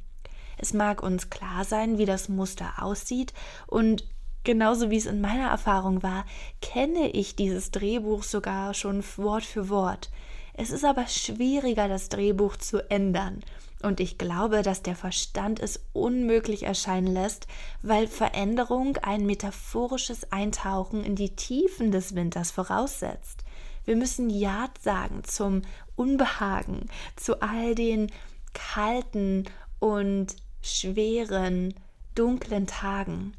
Es 0.59 0.75
mag 0.75 1.03
uns 1.03 1.31
klar 1.31 1.65
sein, 1.65 1.97
wie 1.97 2.05
das 2.05 2.29
Muster 2.29 2.75
aussieht 2.83 3.33
und 3.67 4.05
genauso 4.45 4.91
wie 4.91 4.99
es 4.99 5.07
in 5.07 5.23
meiner 5.23 5.49
Erfahrung 5.49 6.03
war, 6.03 6.27
kenne 6.61 7.09
ich 7.11 7.37
dieses 7.37 7.71
Drehbuch 7.71 8.23
sogar 8.23 8.75
schon 8.75 9.03
Wort 9.17 9.45
für 9.45 9.71
Wort. 9.71 10.11
Es 10.53 10.71
ist 10.71 10.85
aber 10.85 11.07
schwieriger, 11.07 11.89
das 11.89 12.11
Drehbuch 12.11 12.57
zu 12.57 12.91
ändern. 12.91 13.43
Und 13.83 14.01
ich 14.01 14.19
glaube, 14.19 14.63
dass 14.63 14.83
der 14.83 14.97
Verstand 14.97 15.61
es 15.61 15.81
unmöglich 15.93 16.63
erscheinen 16.63 17.13
lässt, 17.13 17.47
weil 17.83 18.07
Veränderung 18.07 18.97
ein 18.99 19.27
metaphorisches 19.27 20.33
Eintauchen 20.33 21.05
in 21.05 21.15
die 21.15 21.37
Tiefen 21.37 21.93
des 21.93 22.15
Winters 22.15 22.51
voraussetzt. 22.51 23.45
Wir 23.85 23.97
müssen 23.97 24.31
Ja 24.31 24.69
sagen 24.81 25.23
zum 25.25 25.63
Unbehagen, 25.95 26.89
zu 27.17 27.41
all 27.41 27.75
den 27.75 28.11
kalten 28.55 29.45
und 29.79 30.35
schweren, 30.63 31.75
dunklen 32.15 32.67
Tagen. 32.67 33.35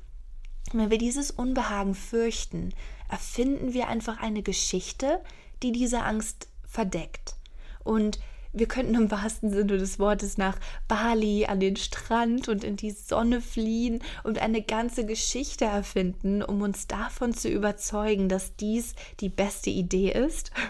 Wenn 0.71 0.89
wir 0.89 0.97
dieses 0.97 1.31
Unbehagen 1.31 1.95
fürchten, 1.95 2.73
erfinden 3.09 3.73
wir 3.73 3.87
einfach 3.87 4.21
eine 4.21 4.43
Geschichte, 4.43 5.21
die 5.63 5.71
diese 5.71 6.03
Angst 6.03 6.47
verdeckt. 6.65 7.35
Und 7.83 8.19
wir 8.53 8.67
könnten 8.67 8.95
im 8.95 9.11
wahrsten 9.11 9.51
Sinne 9.51 9.77
des 9.77 9.99
Wortes 9.99 10.37
nach 10.37 10.57
Bali 10.87 11.45
an 11.45 11.59
den 11.59 11.75
Strand 11.75 12.47
und 12.47 12.63
in 12.63 12.75
die 12.75 12.91
Sonne 12.91 13.41
fliehen 13.41 13.99
und 14.23 14.39
eine 14.39 14.61
ganze 14.61 15.05
Geschichte 15.05 15.65
erfinden, 15.65 16.41
um 16.41 16.61
uns 16.61 16.87
davon 16.87 17.33
zu 17.33 17.49
überzeugen, 17.49 18.29
dass 18.29 18.55
dies 18.55 18.95
die 19.19 19.29
beste 19.29 19.69
Idee 19.69 20.11
ist. 20.11 20.51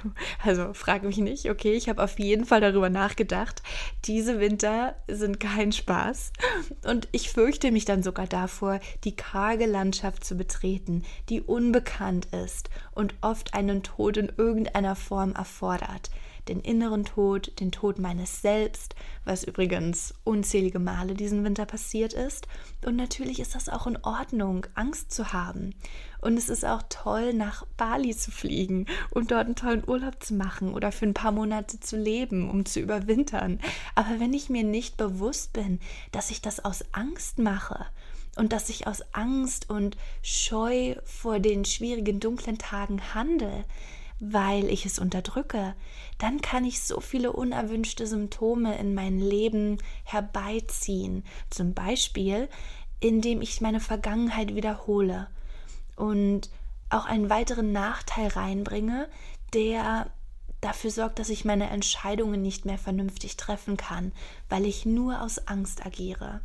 Also 0.43 0.73
frag 0.73 1.03
mich 1.03 1.17
nicht, 1.17 1.49
okay, 1.49 1.73
ich 1.73 1.89
habe 1.89 2.03
auf 2.03 2.19
jeden 2.19 2.45
Fall 2.45 2.61
darüber 2.61 2.89
nachgedacht. 2.89 3.61
Diese 4.05 4.39
Winter 4.39 4.95
sind 5.07 5.39
kein 5.39 5.71
Spaß 5.71 6.31
und 6.85 7.07
ich 7.11 7.31
fürchte 7.31 7.71
mich 7.71 7.85
dann 7.85 8.03
sogar 8.03 8.27
davor, 8.27 8.79
die 9.03 9.15
karge 9.15 9.65
Landschaft 9.65 10.23
zu 10.23 10.35
betreten, 10.35 11.03
die 11.29 11.41
unbekannt 11.41 12.27
ist 12.27 12.69
und 12.93 13.15
oft 13.21 13.53
einen 13.53 13.83
Tod 13.83 14.17
in 14.17 14.31
irgendeiner 14.37 14.95
Form 14.95 15.33
erfordert 15.33 16.09
den 16.49 16.59
inneren 16.59 17.05
Tod, 17.05 17.59
den 17.59 17.71
Tod 17.71 17.99
meines 17.99 18.41
Selbst, 18.41 18.95
was 19.25 19.43
übrigens 19.43 20.13
unzählige 20.23 20.79
Male 20.79 21.13
diesen 21.13 21.43
Winter 21.43 21.65
passiert 21.65 22.13
ist. 22.13 22.47
Und 22.85 22.95
natürlich 22.95 23.39
ist 23.39 23.55
das 23.55 23.69
auch 23.69 23.87
in 23.87 23.97
Ordnung, 24.03 24.65
Angst 24.75 25.11
zu 25.11 25.33
haben. 25.33 25.75
Und 26.21 26.37
es 26.37 26.49
ist 26.49 26.65
auch 26.65 26.83
toll, 26.89 27.33
nach 27.33 27.65
Bali 27.77 28.15
zu 28.15 28.31
fliegen 28.31 28.87
und 29.11 29.31
dort 29.31 29.45
einen 29.45 29.55
tollen 29.55 29.87
Urlaub 29.87 30.23
zu 30.23 30.33
machen 30.33 30.73
oder 30.73 30.91
für 30.91 31.05
ein 31.05 31.13
paar 31.13 31.31
Monate 31.31 31.79
zu 31.79 31.97
leben, 31.97 32.49
um 32.49 32.65
zu 32.65 32.79
überwintern. 32.79 33.59
Aber 33.95 34.19
wenn 34.19 34.33
ich 34.33 34.49
mir 34.49 34.63
nicht 34.63 34.97
bewusst 34.97 35.53
bin, 35.53 35.79
dass 36.11 36.31
ich 36.31 36.41
das 36.41 36.63
aus 36.63 36.83
Angst 36.91 37.39
mache, 37.39 37.85
und 38.37 38.53
dass 38.53 38.69
ich 38.69 38.87
aus 38.87 39.01
Angst 39.13 39.69
und 39.69 39.97
Scheu 40.21 40.95
vor 41.05 41.39
den 41.39 41.65
schwierigen 41.65 42.19
dunklen 42.19 42.57
Tagen 42.57 43.13
handle, 43.13 43.65
weil 44.19 44.69
ich 44.69 44.85
es 44.85 44.99
unterdrücke, 44.99 45.75
dann 46.17 46.41
kann 46.41 46.65
ich 46.65 46.81
so 46.81 46.99
viele 46.99 47.31
unerwünschte 47.31 48.07
Symptome 48.07 48.77
in 48.77 48.93
mein 48.93 49.19
Leben 49.19 49.77
herbeiziehen. 50.03 51.23
Zum 51.49 51.73
Beispiel, 51.73 52.49
indem 52.99 53.41
ich 53.41 53.61
meine 53.61 53.79
Vergangenheit 53.79 54.55
wiederhole 54.55 55.27
und 55.95 56.49
auch 56.89 57.05
einen 57.05 57.29
weiteren 57.29 57.71
Nachteil 57.71 58.27
reinbringe, 58.27 59.07
der 59.53 60.09
dafür 60.61 60.89
sorgt, 60.89 61.19
dass 61.19 61.29
ich 61.29 61.45
meine 61.45 61.69
Entscheidungen 61.69 62.41
nicht 62.41 62.65
mehr 62.65 62.77
vernünftig 62.77 63.37
treffen 63.37 63.77
kann, 63.77 64.11
weil 64.49 64.65
ich 64.65 64.85
nur 64.85 65.21
aus 65.21 65.47
Angst 65.47 65.85
agiere. 65.85 66.41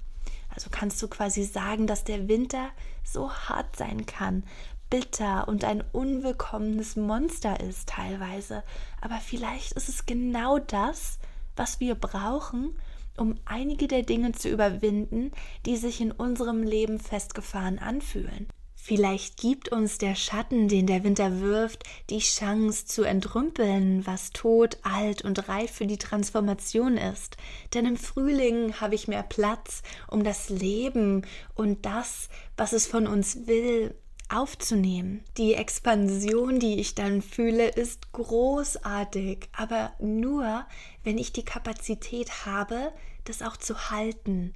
Also 0.55 0.69
kannst 0.71 1.01
du 1.01 1.09
quasi 1.09 1.45
sagen, 1.45 1.87
dass 1.87 2.05
der 2.05 2.29
Winter 2.29 2.69
so 3.05 3.33
hart 3.33 3.77
sein 3.77 4.05
kann, 4.05 4.45
bitter 4.93 5.49
und 5.49 5.65
ein 5.65 5.83
unwillkommenes 5.93 6.97
Monster 6.97 7.59
ist 7.61 7.89
teilweise. 7.89 8.63
Aber 9.01 9.17
vielleicht 9.25 9.73
ist 9.73 9.89
es 9.89 10.05
genau 10.05 10.59
das, 10.59 11.19
was 11.57 11.81
wir 11.81 11.95
brauchen, 11.95 12.77
um 13.17 13.37
einige 13.47 13.89
der 13.89 14.03
Dinge 14.03 14.33
zu 14.33 14.51
überwinden, 14.51 15.33
die 15.65 15.79
sich 15.79 16.03
in 16.03 16.13
unserem 16.13 16.63
Leben 16.63 17.01
festgefahren 17.01 17.79
anfühlen. 17.79 18.49
Vielleicht 18.75 19.39
gibt 19.39 19.71
uns 19.71 19.97
der 19.97 20.15
Schatten, 20.15 20.69
den 20.69 20.87
der 20.87 21.05
Winter 21.05 21.41
wirft, 21.41 21.85
die 22.11 22.19
Chance 22.19 22.85
zu 22.85 23.05
entrümpeln, 23.05 24.07
was 24.07 24.31
tot, 24.31 24.77
alt 24.83 25.23
und 25.23 25.49
reif 25.49 25.71
für 25.71 25.87
die 25.87 25.99
Transformation 25.99 26.99
ist. 26.99 27.39
Denn 27.73 27.87
im 27.87 27.97
Frühling 27.97 28.75
habe 28.81 28.95
ich 28.95 29.09
mehr 29.09 29.23
Platz, 29.23 29.83
um 30.09 30.23
das 30.23 30.51
Leben 30.51 31.25
und 31.55 31.87
das, 31.87 32.29
was 32.59 32.75
es 32.75 32.87
von 32.87 33.07
uns 33.07 33.47
will, 33.47 33.95
aufzunehmen. 34.33 35.23
Die 35.37 35.55
Expansion, 35.55 36.59
die 36.59 36.81
ich 36.81 36.95
dann 36.95 37.23
fühle, 37.23 37.69
ist 37.69 38.13
großartig, 38.13 39.49
aber 39.53 39.93
nur, 40.01 40.67
wenn 41.05 41.19
ich 41.19 41.33
die 41.33 41.45
Kapazität 41.45 42.47
habe, 42.47 42.93
das 43.25 43.43
auch 43.43 43.57
zu 43.57 43.91
halten. 43.91 44.55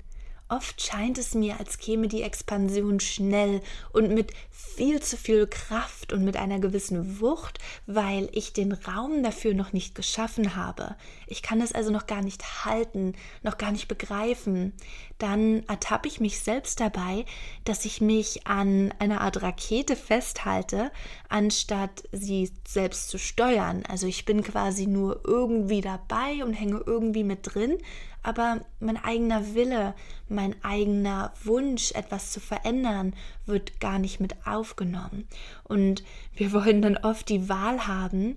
Oft 0.49 0.81
scheint 0.81 1.19
es 1.19 1.35
mir, 1.35 1.59
als 1.59 1.79
käme 1.79 2.07
die 2.07 2.23
Expansion 2.23 3.01
schnell 3.01 3.63
und 3.93 4.15
mit 4.15 4.33
viel 4.53 5.03
zu 5.03 5.17
viel 5.17 5.49
Kraft 5.49 6.13
und 6.13 6.25
mit 6.25 6.37
einer 6.37 6.61
gewissen 6.61 7.21
Wucht, 7.21 7.59
weil 7.87 8.29
ich 8.31 8.53
den 8.53 8.71
Raum 8.71 9.25
dafür 9.25 9.55
noch 9.55 9.73
nicht 9.73 9.97
geschaffen 9.97 10.55
habe. 10.55 10.95
Ich 11.27 11.43
kann 11.43 11.61
es 11.61 11.73
also 11.73 11.91
noch 11.91 12.07
gar 12.07 12.23
nicht 12.23 12.65
halten, 12.65 13.15
noch 13.43 13.59
gar 13.59 13.73
nicht 13.73 13.89
begreifen. 13.89 14.73
Dann 15.19 15.63
ertappe 15.67 16.09
ich 16.09 16.21
mich 16.21 16.41
selbst 16.41 16.81
dabei, 16.81 17.25
dass 17.65 17.85
ich 17.85 18.01
mich 18.01 18.47
an 18.47 18.93
einer 18.99 19.23
Art 19.23 19.43
Rakete 19.43 19.97
festhalte, 19.97 20.91
anstatt 21.29 22.05
sie 22.13 22.51
selbst 22.69 23.09
zu 23.09 23.19
steuern. 23.19 23.85
Also 23.89 24.07
ich 24.07 24.25
bin 24.27 24.43
quasi 24.43 24.87
nur 24.87 25.23
irgendwie 25.25 25.81
dabei 25.81 26.45
und 26.45 26.53
hänge 26.53 26.83
irgendwie 26.85 27.25
mit 27.25 27.55
drin, 27.55 27.79
aber 28.23 28.61
mein 28.81 28.97
eigener 28.97 29.55
Wille, 29.55 29.95
mein 30.29 30.57
eigener 30.65 31.33
Wunsch, 31.45 31.93
etwas 31.93 32.33
zu 32.33 32.41
verändern, 32.41 33.15
wird 33.47 33.79
gar 33.79 34.01
nicht 34.01 34.19
mit 34.19 34.35
aufgenommen. 34.45 35.29
Und 35.63 36.03
wir 36.35 36.53
wollen 36.53 36.83
dann 36.83 36.97
oft 36.97 37.29
die 37.29 37.49
Wahl 37.49 37.87
haben, 37.87 38.37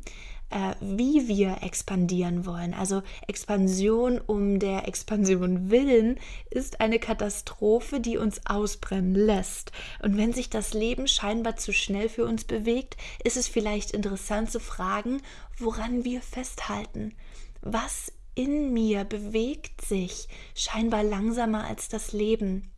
äh, 0.49 0.75
wie 0.81 1.27
wir 1.27 1.57
expandieren 1.61 2.45
wollen. 2.45 2.73
Also 2.73 3.01
Expansion 3.27 4.19
um 4.19 4.59
der 4.59 4.87
Expansion 4.87 5.69
willen 5.69 6.19
ist 6.49 6.81
eine 6.81 6.99
Katastrophe, 6.99 7.99
die 7.99 8.17
uns 8.17 8.41
ausbrennen 8.45 9.15
lässt. 9.15 9.71
Und 10.01 10.17
wenn 10.17 10.33
sich 10.33 10.49
das 10.49 10.73
Leben 10.73 11.07
scheinbar 11.07 11.57
zu 11.57 11.73
schnell 11.73 12.09
für 12.09 12.25
uns 12.25 12.43
bewegt, 12.43 12.97
ist 13.23 13.37
es 13.37 13.47
vielleicht 13.47 13.91
interessant 13.91 14.51
zu 14.51 14.59
fragen, 14.59 15.21
woran 15.57 16.03
wir 16.03 16.21
festhalten. 16.21 17.13
Was 17.61 18.11
in 18.35 18.71
mir 18.71 19.03
bewegt 19.03 19.81
sich 19.81 20.27
scheinbar 20.55 21.03
langsamer 21.03 21.65
als 21.65 21.89
das 21.89 22.13
Leben. 22.13 22.71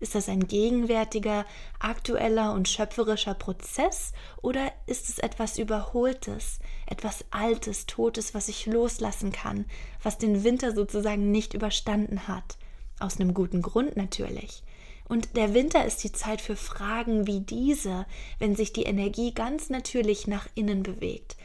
Ist 0.00 0.14
das 0.14 0.28
ein 0.28 0.46
gegenwärtiger, 0.46 1.44
aktueller 1.80 2.52
und 2.52 2.68
schöpferischer 2.68 3.34
Prozess 3.34 4.12
oder 4.42 4.72
ist 4.86 5.08
es 5.08 5.18
etwas 5.18 5.58
Überholtes, 5.58 6.60
etwas 6.86 7.24
Altes, 7.30 7.86
Totes, 7.86 8.32
was 8.32 8.48
ich 8.48 8.66
loslassen 8.66 9.32
kann, 9.32 9.64
was 10.02 10.18
den 10.18 10.44
Winter 10.44 10.72
sozusagen 10.72 11.30
nicht 11.30 11.54
überstanden 11.54 12.28
hat? 12.28 12.58
Aus 13.00 13.18
einem 13.18 13.34
guten 13.34 13.62
Grund 13.62 13.96
natürlich. 13.96 14.62
Und 15.08 15.36
der 15.36 15.54
Winter 15.54 15.84
ist 15.84 16.04
die 16.04 16.12
Zeit 16.12 16.40
für 16.40 16.56
Fragen 16.56 17.26
wie 17.26 17.40
diese, 17.40 18.06
wenn 18.38 18.54
sich 18.54 18.72
die 18.72 18.82
Energie 18.82 19.32
ganz 19.32 19.70
natürlich 19.70 20.26
nach 20.26 20.46
innen 20.54 20.82
bewegt, 20.82 21.36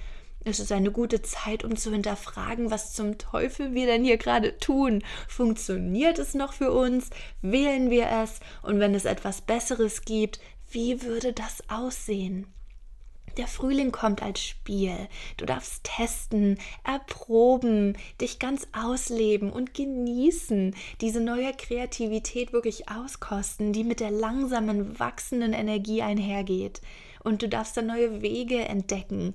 es 0.46 0.60
ist 0.60 0.72
eine 0.72 0.92
gute 0.92 1.22
Zeit, 1.22 1.64
um 1.64 1.78
zu 1.78 1.92
hinterfragen, 1.92 2.70
was 2.70 2.94
zum 2.94 3.18
Teufel 3.18 3.74
wir 3.74 3.86
denn 3.86 4.04
hier 4.04 4.18
gerade 4.18 4.58
tun. 4.58 5.04
Funktioniert 5.28 6.20
es 6.20 6.34
noch 6.34 6.54
für 6.54 6.72
uns? 6.72 7.10
Wählen 7.42 7.90
wir 7.90 8.10
es? 8.24 8.40
Und 8.62 8.80
wenn 8.80 8.94
es 8.94 9.06
etwas 9.06 9.42
Besseres 9.42 10.02
gibt, 10.02 10.40
wie 10.70 11.02
würde 11.02 11.34
das 11.34 11.64
aussehen? 11.70 12.48
Der 13.38 13.48
Frühling 13.48 13.92
kommt 13.92 14.22
als 14.22 14.44
Spiel. 14.44 14.96
Du 15.38 15.46
darfst 15.46 15.84
testen, 15.84 16.60
erproben, 16.84 17.98
dich 18.22 18.38
ganz 18.38 18.68
ausleben 18.74 19.52
und 19.52 19.74
genießen, 19.74 20.76
diese 21.02 21.20
neue 21.20 21.52
Kreativität 21.54 22.54
wirklich 22.54 22.90
auskosten, 22.90 23.74
die 23.74 23.84
mit 23.84 24.02
der 24.02 24.12
langsamen, 24.12 25.00
wachsenden 25.00 25.54
Energie 25.54 26.04
einhergeht. 26.04 26.82
Und 27.24 27.42
du 27.42 27.50
darfst 27.50 27.76
da 27.76 27.82
neue 27.82 28.22
Wege 28.22 28.68
entdecken, 28.68 29.34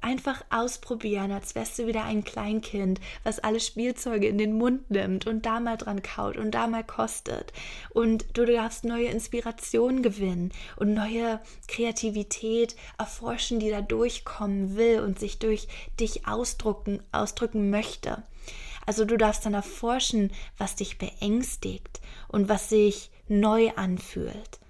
einfach 0.00 0.44
ausprobieren, 0.50 1.32
als 1.32 1.54
wärst 1.54 1.78
du 1.78 1.86
wieder 1.86 2.04
ein 2.04 2.24
Kleinkind, 2.24 3.00
was 3.24 3.38
alle 3.38 3.60
Spielzeuge 3.60 4.28
in 4.28 4.38
den 4.38 4.56
Mund 4.56 4.90
nimmt 4.90 5.26
und 5.26 5.46
da 5.46 5.60
mal 5.60 5.76
dran 5.76 6.02
kaut 6.02 6.36
und 6.36 6.52
da 6.52 6.66
mal 6.66 6.84
kostet. 6.84 7.52
Und 7.90 8.24
du 8.34 8.44
darfst 8.44 8.84
neue 8.84 9.06
Inspirationen 9.06 10.02
gewinnen 10.02 10.52
und 10.76 10.94
neue 10.94 11.40
Kreativität 11.68 12.76
erforschen, 12.98 13.58
die 13.58 13.70
da 13.70 13.80
durchkommen 13.80 14.76
will 14.76 15.00
und 15.00 15.18
sich 15.18 15.38
durch 15.38 15.68
dich 15.98 16.26
ausdrücken, 16.26 17.02
ausdrücken 17.12 17.70
möchte. 17.70 18.22
Also 18.86 19.04
du 19.04 19.16
darfst 19.16 19.44
dann 19.44 19.54
erforschen, 19.54 20.30
was 20.58 20.76
dich 20.76 20.98
beängstigt 20.98 22.00
und 22.28 22.48
was 22.48 22.68
sich 22.68 23.10
neu 23.28 23.70
anfühlt. 23.74 24.60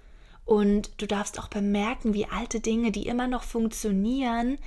Und 0.43 0.91
du 1.01 1.07
darfst 1.07 1.39
auch 1.39 1.49
bemerken, 1.49 2.13
wie 2.13 2.25
alte 2.25 2.59
Dinge, 2.59 2.91
die 2.91 3.05
immer 3.05 3.27
noch 3.27 3.43
funktionieren, 3.43 4.57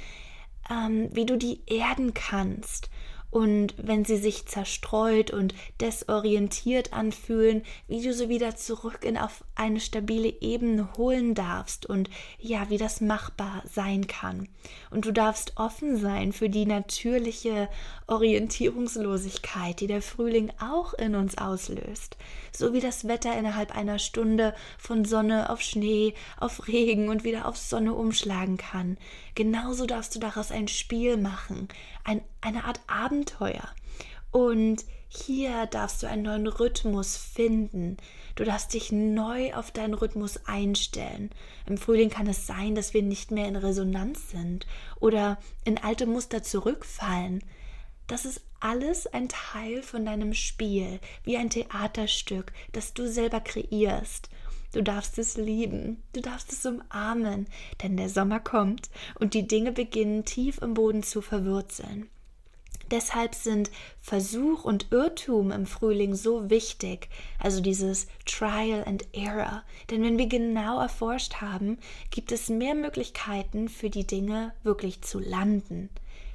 ähm, 0.71 1.09
wie 1.13 1.27
du 1.27 1.37
die 1.37 1.61
erden 1.67 2.15
kannst 2.15 2.91
und 3.31 3.75
wenn 3.77 4.05
sie 4.05 4.17
sich 4.17 4.47
zerstreut 4.47 5.31
und 5.31 5.55
desorientiert 5.81 6.93
anfühlen, 6.93 7.63
wie 7.87 8.03
du 8.03 8.13
sie 8.13 8.29
wieder 8.29 8.57
zurück 8.57 9.05
in 9.05 9.17
auf 9.17 9.45
eine 9.55 9.81
stabile 9.81 10.35
Ebene 10.41 10.89
holen 10.97 11.35
darfst 11.35 11.87
und 11.87 12.11
ja, 12.39 12.71
wie 12.71 12.79
das 12.79 13.01
machbar 13.01 13.63
sein 13.73 14.07
kann. 14.07 14.49
Und 14.91 15.05
du 15.07 15.13
darfst 15.13 15.53
offen 15.57 15.97
sein 15.97 16.33
für 16.33 16.49
die 16.49 16.67
natürliche 16.67 17.69
Orientierungslosigkeit, 18.07 19.81
die 19.81 19.87
der 19.87 20.03
Frühling 20.03 20.51
auch 20.61 20.95
in 20.95 21.15
uns 21.15 21.39
auslöst. 21.39 22.17
So 22.53 22.73
wie 22.73 22.81
das 22.81 23.07
Wetter 23.07 23.37
innerhalb 23.39 23.77
einer 23.77 24.01
Stunde 24.01 24.55
von 24.79 25.05
Sonne 25.05 25.51
auf 25.51 25.61
Schnee, 25.61 26.15
auf 26.39 26.67
Regen 26.67 27.09
und 27.09 27.23
wieder 27.23 27.47
auf 27.47 27.57
Sonne 27.57 27.95
umschlagen 27.95 28.57
kann. 28.57 28.99
Genauso 29.37 29.87
darfst 29.87 30.15
du 30.15 30.19
daraus 30.19 30.51
ein 30.51 30.69
Spiel 30.69 31.17
machen, 31.17 31.69
ein, 32.05 32.21
eine 32.41 32.65
Art 32.65 32.81
Abenteuer. 33.21 33.69
Und 34.31 34.85
hier 35.09 35.67
darfst 35.67 36.03
du 36.03 36.09
einen 36.09 36.23
neuen 36.23 36.47
Rhythmus 36.47 37.17
finden. 37.17 37.97
Du 38.37 38.45
darfst 38.45 38.73
dich 38.73 38.93
neu 38.93 39.53
auf 39.55 39.73
deinen 39.73 39.95
Rhythmus 39.95 40.47
einstellen. 40.47 41.31
Im 41.67 41.77
Frühling 41.77 42.11
kann 42.11 42.29
es 42.29 42.47
sein, 42.47 42.75
dass 42.75 42.95
wir 42.95 43.03
nicht 43.03 43.31
mehr 43.31 43.49
in 43.49 43.57
Resonanz 43.57 44.31
sind 44.31 44.67
oder 45.01 45.39
in 45.65 45.79
alte 45.79 46.07
Muster 46.07 46.43
zurückfallen. 46.43 47.43
Das 48.07 48.25
ist 48.25 48.41
alles 48.61 49.07
ein 49.07 49.29
Teil 49.29 49.83
von 49.83 50.05
deinem 50.05 50.33
Spiel, 50.33 51.01
wie 51.25 51.37
ein 51.37 51.51
Theaterstück, 51.51 52.53
das 52.73 52.95
du 52.95 53.09
selber 53.09 53.41
kreierst. 53.41 54.31
Du 54.73 54.83
darfst 54.83 55.19
es 55.19 55.37
lieben, 55.37 56.03
du 56.13 56.21
darfst 56.21 56.53
es 56.53 56.65
umarmen, 56.65 57.49
denn 57.83 57.97
der 57.97 58.09
Sommer 58.09 58.39
kommt 58.39 58.89
und 59.19 59.35
die 59.35 59.49
Dinge 59.49 59.73
beginnen 59.73 60.25
tief 60.25 60.59
im 60.63 60.75
Boden 60.75 61.03
zu 61.03 61.21
verwurzeln. 61.21 62.09
Deshalb 62.91 63.35
sind 63.35 63.71
Versuch 64.01 64.65
und 64.65 64.91
Irrtum 64.91 65.53
im 65.53 65.67
Frühling 65.67 66.15
so 66.15 66.51
wichtig, 66.51 67.09
also 67.39 67.61
dieses 67.61 68.09
Trial 68.27 68.83
and 68.85 69.07
Error. 69.15 69.63
Denn 69.91 70.03
wenn 70.03 70.19
wir 70.19 70.27
genau 70.27 70.81
erforscht 70.81 71.37
haben, 71.37 71.79
gibt 72.11 72.33
es 72.33 72.49
mehr 72.49 72.75
Möglichkeiten 72.75 73.69
für 73.69 73.91
die 73.91 74.07
Dinge 74.07 74.53
wirklich 74.65 75.03
zu 75.03 75.21
landen. 75.21 75.89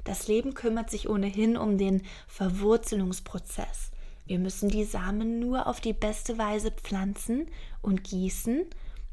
Das 0.04 0.28
Leben 0.28 0.54
kümmert 0.54 0.88
sich 0.88 1.08
ohnehin 1.08 1.56
um 1.56 1.78
den 1.78 2.02
Verwurzelungsprozess. 2.28 3.90
Wir 4.26 4.38
müssen 4.38 4.68
die 4.68 4.84
Samen 4.84 5.38
nur 5.38 5.66
auf 5.66 5.80
die 5.80 5.92
beste 5.92 6.38
Weise 6.38 6.70
pflanzen 6.70 7.48
und 7.82 8.04
gießen 8.04 8.64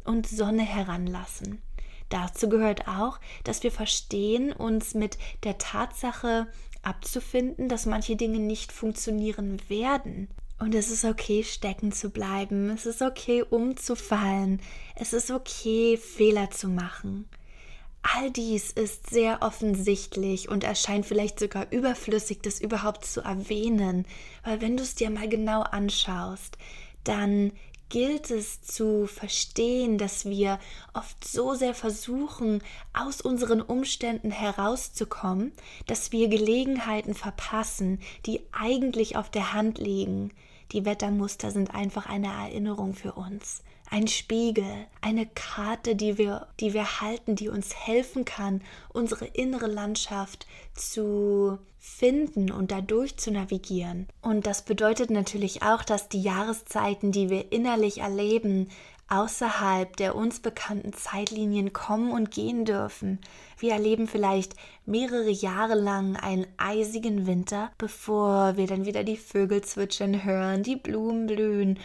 und 0.05 0.27
Sonne 0.27 0.63
heranlassen. 0.63 1.61
Dazu 2.09 2.47
gehört 2.47 2.87
auch, 2.87 3.19
dass 3.43 3.63
wir 3.63 3.71
verstehen, 3.71 4.53
uns 4.53 4.93
mit 4.93 5.17
der 5.43 5.57
Tatsache 5.57 6.47
abzufinden, 6.83 7.69
dass 7.69 7.85
manche 7.85 8.15
Dinge 8.15 8.39
nicht 8.39 8.71
funktionieren 8.71 9.59
werden. 9.67 10.27
Und 10.59 10.75
es 10.75 10.91
ist 10.91 11.03
okay, 11.03 11.43
stecken 11.43 11.91
zu 11.91 12.09
bleiben. 12.09 12.69
Es 12.69 12.85
ist 12.85 13.01
okay, 13.01 13.43
umzufallen. 13.43 14.61
Es 14.95 15.11
ist 15.11 15.31
okay, 15.31 15.97
Fehler 15.97 16.51
zu 16.51 16.69
machen. 16.69 17.27
All 18.01 18.31
dies 18.31 18.71
ist 18.71 19.09
sehr 19.09 19.41
offensichtlich 19.41 20.49
und 20.49 20.63
erscheint 20.65 21.05
vielleicht 21.05 21.39
sogar 21.39 21.71
überflüssig, 21.71 22.41
das 22.41 22.59
überhaupt 22.59 23.05
zu 23.05 23.21
erwähnen, 23.21 24.05
weil 24.43 24.59
wenn 24.59 24.75
du 24.75 24.83
es 24.83 24.95
dir 24.95 25.09
mal 25.09 25.29
genau 25.29 25.61
anschaust, 25.61 26.57
dann 27.05 27.53
gilt 27.93 28.31
es 28.31 28.63
zu 28.63 29.05
verstehen, 29.05 29.99
dass 29.99 30.25
wir 30.25 30.57
oft 30.95 31.23
so 31.23 31.53
sehr 31.53 31.75
versuchen, 31.75 32.63
aus 32.91 33.21
unseren 33.21 33.61
Umständen 33.61 34.31
herauszukommen, 34.31 35.51
dass 35.85 36.11
wir 36.11 36.27
Gelegenheiten 36.27 37.13
verpassen, 37.13 37.99
die 38.25 38.41
eigentlich 38.51 39.15
auf 39.15 39.29
der 39.29 39.53
Hand 39.53 39.77
liegen. 39.77 40.31
Die 40.71 40.85
Wettermuster 40.85 41.51
sind 41.51 41.75
einfach 41.75 42.07
eine 42.07 42.29
Erinnerung 42.29 42.95
für 42.95 43.13
uns 43.13 43.61
ein 43.93 44.07
Spiegel, 44.07 44.87
eine 45.01 45.27
Karte, 45.27 45.95
die 45.95 46.17
wir, 46.17 46.47
die 46.59 46.73
wir 46.73 46.99
halten, 46.99 47.35
die 47.35 47.47
uns 47.47 47.75
helfen 47.75 48.25
kann, 48.25 48.63
unsere 48.91 49.25
innere 49.25 49.67
Landschaft 49.67 50.47
zu 50.73 51.59
finden 51.77 52.51
und 52.51 52.71
dadurch 52.71 53.17
zu 53.17 53.29
navigieren. 53.29 54.07
Und 54.23 54.47
das 54.47 54.63
bedeutet 54.63 55.11
natürlich 55.11 55.61
auch, 55.61 55.83
dass 55.83 56.09
die 56.09 56.23
Jahreszeiten, 56.23 57.11
die 57.11 57.29
wir 57.29 57.51
innerlich 57.51 57.99
erleben, 57.99 58.67
außerhalb 59.09 59.95
der 59.97 60.15
uns 60.15 60.39
bekannten 60.39 60.93
Zeitlinien 60.93 61.71
kommen 61.71 62.11
und 62.11 62.31
gehen 62.31 62.65
dürfen. 62.65 63.19
Wir 63.59 63.73
erleben 63.73 64.07
vielleicht 64.07 64.55
mehrere 64.87 65.29
Jahre 65.29 65.75
lang 65.75 66.15
einen 66.15 66.47
eisigen 66.57 67.27
Winter, 67.27 67.71
bevor 67.77 68.57
wir 68.57 68.65
dann 68.65 68.87
wieder 68.87 69.03
die 69.03 69.17
Vögel 69.17 69.61
zwitschern 69.61 70.23
hören, 70.23 70.63
die 70.63 70.77
Blumen 70.77 71.27
blühen 71.27 71.77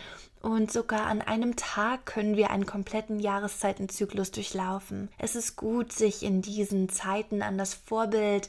und 0.42 0.70
sogar 0.72 1.06
an 1.06 1.20
einem 1.20 1.56
Tag 1.56 2.06
können 2.06 2.36
wir 2.36 2.50
einen 2.50 2.66
kompletten 2.66 3.18
Jahreszeitenzyklus 3.18 4.30
durchlaufen. 4.30 5.08
Es 5.18 5.34
ist 5.34 5.56
gut, 5.56 5.92
sich 5.92 6.22
in 6.22 6.42
diesen 6.42 6.88
Zeiten 6.88 7.42
an 7.42 7.58
das 7.58 7.74
Vorbild 7.74 8.48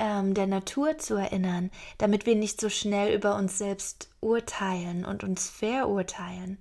ähm, 0.00 0.34
der 0.34 0.46
Natur 0.46 0.98
zu 0.98 1.14
erinnern, 1.14 1.70
damit 1.98 2.26
wir 2.26 2.36
nicht 2.36 2.60
so 2.60 2.68
schnell 2.68 3.14
über 3.14 3.36
uns 3.36 3.58
selbst 3.58 4.08
urteilen 4.20 5.04
und 5.04 5.24
uns 5.24 5.48
verurteilen. 5.48 6.58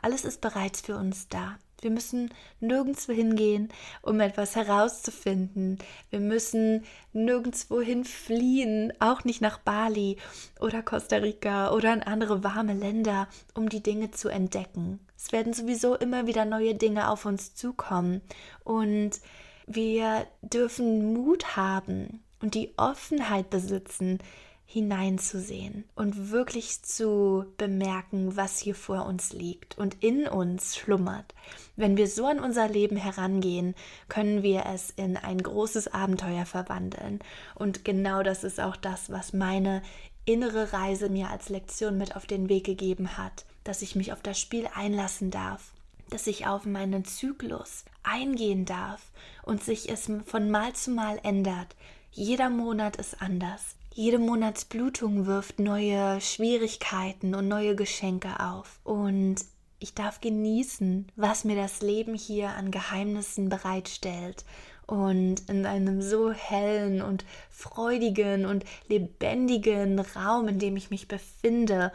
Alles 0.00 0.24
ist 0.24 0.40
bereits 0.40 0.82
für 0.82 0.96
uns 0.96 1.28
da. 1.28 1.56
Wir 1.80 1.90
müssen 1.90 2.32
nirgendwo 2.60 3.12
hingehen, 3.12 3.68
um 4.02 4.20
etwas 4.20 4.56
herauszufinden. 4.56 5.78
Wir 6.10 6.20
müssen 6.20 6.84
nirgendwo 7.12 7.82
fliehen, 8.04 8.92
auch 8.98 9.24
nicht 9.24 9.40
nach 9.40 9.58
Bali 9.58 10.16
oder 10.58 10.82
Costa 10.82 11.16
Rica 11.16 11.72
oder 11.72 11.92
in 11.92 12.02
andere 12.02 12.42
warme 12.42 12.74
Länder, 12.74 13.28
um 13.54 13.68
die 13.68 13.82
Dinge 13.82 14.10
zu 14.10 14.28
entdecken. 14.28 15.00
Es 15.16 15.32
werden 15.32 15.52
sowieso 15.52 15.94
immer 15.94 16.26
wieder 16.26 16.44
neue 16.44 16.74
Dinge 16.74 17.10
auf 17.10 17.26
uns 17.26 17.54
zukommen 17.54 18.22
und 18.64 19.20
wir 19.66 20.26
dürfen 20.42 21.12
Mut 21.12 21.56
haben 21.56 22.22
und 22.40 22.54
die 22.54 22.72
Offenheit 22.76 23.50
besitzen, 23.50 24.18
hineinzusehen 24.68 25.84
und 25.94 26.32
wirklich 26.32 26.82
zu 26.82 27.46
bemerken, 27.56 28.36
was 28.36 28.58
hier 28.58 28.74
vor 28.74 29.06
uns 29.06 29.32
liegt 29.32 29.78
und 29.78 30.02
in 30.02 30.26
uns 30.26 30.76
schlummert. 30.76 31.34
Wenn 31.76 31.96
wir 31.96 32.08
so 32.08 32.26
an 32.26 32.40
unser 32.40 32.68
Leben 32.68 32.96
herangehen, 32.96 33.76
können 34.08 34.42
wir 34.42 34.66
es 34.66 34.90
in 34.90 35.16
ein 35.16 35.38
großes 35.38 35.94
Abenteuer 35.94 36.44
verwandeln. 36.44 37.20
Und 37.54 37.84
genau 37.84 38.24
das 38.24 38.42
ist 38.42 38.60
auch 38.60 38.76
das, 38.76 39.10
was 39.10 39.32
meine 39.32 39.82
innere 40.24 40.72
Reise 40.72 41.08
mir 41.08 41.30
als 41.30 41.48
Lektion 41.48 41.96
mit 41.96 42.16
auf 42.16 42.26
den 42.26 42.48
Weg 42.48 42.64
gegeben 42.64 43.16
hat, 43.16 43.46
dass 43.62 43.82
ich 43.82 43.94
mich 43.94 44.12
auf 44.12 44.20
das 44.20 44.40
Spiel 44.40 44.68
einlassen 44.74 45.30
darf, 45.30 45.72
dass 46.10 46.26
ich 46.26 46.48
auf 46.48 46.66
meinen 46.66 47.04
Zyklus 47.04 47.84
eingehen 48.02 48.64
darf 48.64 49.12
und 49.44 49.62
sich 49.62 49.88
es 49.88 50.10
von 50.24 50.50
Mal 50.50 50.72
zu 50.72 50.90
Mal 50.90 51.20
ändert. 51.22 51.76
Jeder 52.10 52.50
Monat 52.50 52.96
ist 52.96 53.22
anders. 53.22 53.75
Jede 53.98 54.18
Monatsblutung 54.18 55.24
wirft 55.24 55.58
neue 55.58 56.20
Schwierigkeiten 56.20 57.34
und 57.34 57.48
neue 57.48 57.74
Geschenke 57.74 58.40
auf. 58.40 58.78
Und 58.84 59.36
ich 59.78 59.94
darf 59.94 60.20
genießen, 60.20 61.10
was 61.16 61.44
mir 61.44 61.56
das 61.56 61.80
Leben 61.80 62.12
hier 62.12 62.50
an 62.50 62.70
Geheimnissen 62.70 63.48
bereitstellt. 63.48 64.44
Und 64.86 65.48
in 65.48 65.64
einem 65.64 66.02
so 66.02 66.30
hellen 66.30 67.00
und 67.00 67.24
freudigen 67.48 68.44
und 68.44 68.66
lebendigen 68.86 69.98
Raum, 69.98 70.48
in 70.48 70.58
dem 70.58 70.76
ich 70.76 70.90
mich 70.90 71.08
befinde, 71.08 71.90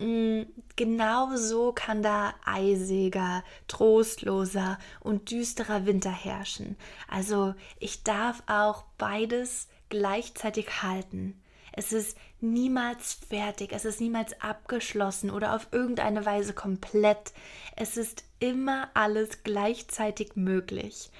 mm, 0.00 0.44
genau 0.76 1.36
so 1.36 1.72
kann 1.74 2.02
da 2.02 2.32
eisiger, 2.46 3.44
trostloser 3.66 4.78
und 5.00 5.30
düsterer 5.30 5.84
Winter 5.84 6.10
herrschen. 6.10 6.78
Also 7.06 7.52
ich 7.80 8.02
darf 8.02 8.42
auch 8.46 8.84
beides 8.96 9.68
gleichzeitig 9.88 10.82
halten. 10.82 11.40
Es 11.72 11.92
ist 11.92 12.18
niemals 12.40 13.14
fertig, 13.28 13.72
es 13.72 13.84
ist 13.84 14.00
niemals 14.00 14.40
abgeschlossen 14.40 15.30
oder 15.30 15.54
auf 15.54 15.68
irgendeine 15.70 16.26
Weise 16.26 16.52
komplett. 16.52 17.32
Es 17.76 17.96
ist 17.96 18.24
immer 18.40 18.90
alles 18.94 19.44
gleichzeitig 19.44 20.34
möglich. 20.34 21.10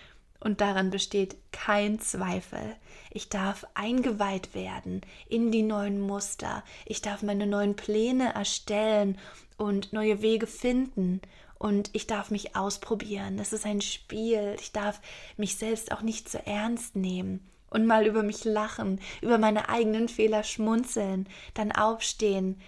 Und 0.40 0.60
daran 0.60 0.90
besteht 0.90 1.36
kein 1.52 2.00
Zweifel. 2.00 2.76
Ich 3.10 3.28
darf 3.28 3.66
eingeweiht 3.74 4.54
werden 4.54 5.02
in 5.28 5.50
die 5.50 5.62
neuen 5.62 6.00
Muster. 6.00 6.64
Ich 6.86 7.02
darf 7.02 7.22
meine 7.22 7.46
neuen 7.46 7.76
Pläne 7.76 8.34
erstellen 8.34 9.18
und 9.56 9.92
neue 9.92 10.22
Wege 10.22 10.48
finden. 10.48 11.20
Und 11.58 11.90
ich 11.92 12.06
darf 12.06 12.30
mich 12.30 12.56
ausprobieren. 12.56 13.36
Das 13.36 13.52
ist 13.52 13.66
ein 13.66 13.80
Spiel. 13.80 14.56
Ich 14.60 14.72
darf 14.72 15.00
mich 15.36 15.56
selbst 15.56 15.90
auch 15.92 16.02
nicht 16.02 16.28
zu 16.28 16.44
ernst 16.44 16.96
nehmen 16.96 17.48
und 17.70 17.86
mal 17.86 18.06
über 18.06 18.22
mich 18.22 18.44
lachen, 18.44 19.00
über 19.20 19.38
meine 19.38 19.68
eigenen 19.68 20.08
Fehler 20.08 20.42
schmunzeln, 20.42 21.28
dann 21.54 21.72
aufstehen, 21.72 22.60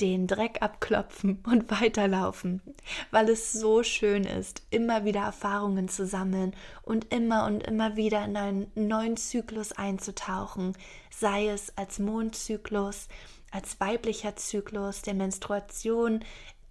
den 0.00 0.26
Dreck 0.26 0.62
abklopfen 0.62 1.42
und 1.46 1.70
weiterlaufen, 1.70 2.62
weil 3.10 3.28
es 3.28 3.52
so 3.52 3.82
schön 3.82 4.24
ist, 4.24 4.62
immer 4.70 5.04
wieder 5.04 5.20
Erfahrungen 5.20 5.88
zu 5.88 6.06
sammeln 6.06 6.54
und 6.82 7.12
immer 7.12 7.46
und 7.46 7.62
immer 7.62 7.96
wieder 7.96 8.24
in 8.24 8.36
einen 8.36 8.70
neuen 8.74 9.16
Zyklus 9.16 9.72
einzutauchen, 9.72 10.76
sei 11.10 11.48
es 11.48 11.76
als 11.76 11.98
Mondzyklus, 11.98 13.08
als 13.50 13.80
weiblicher 13.80 14.36
Zyklus 14.36 15.02
der 15.02 15.14
Menstruation, 15.14 16.24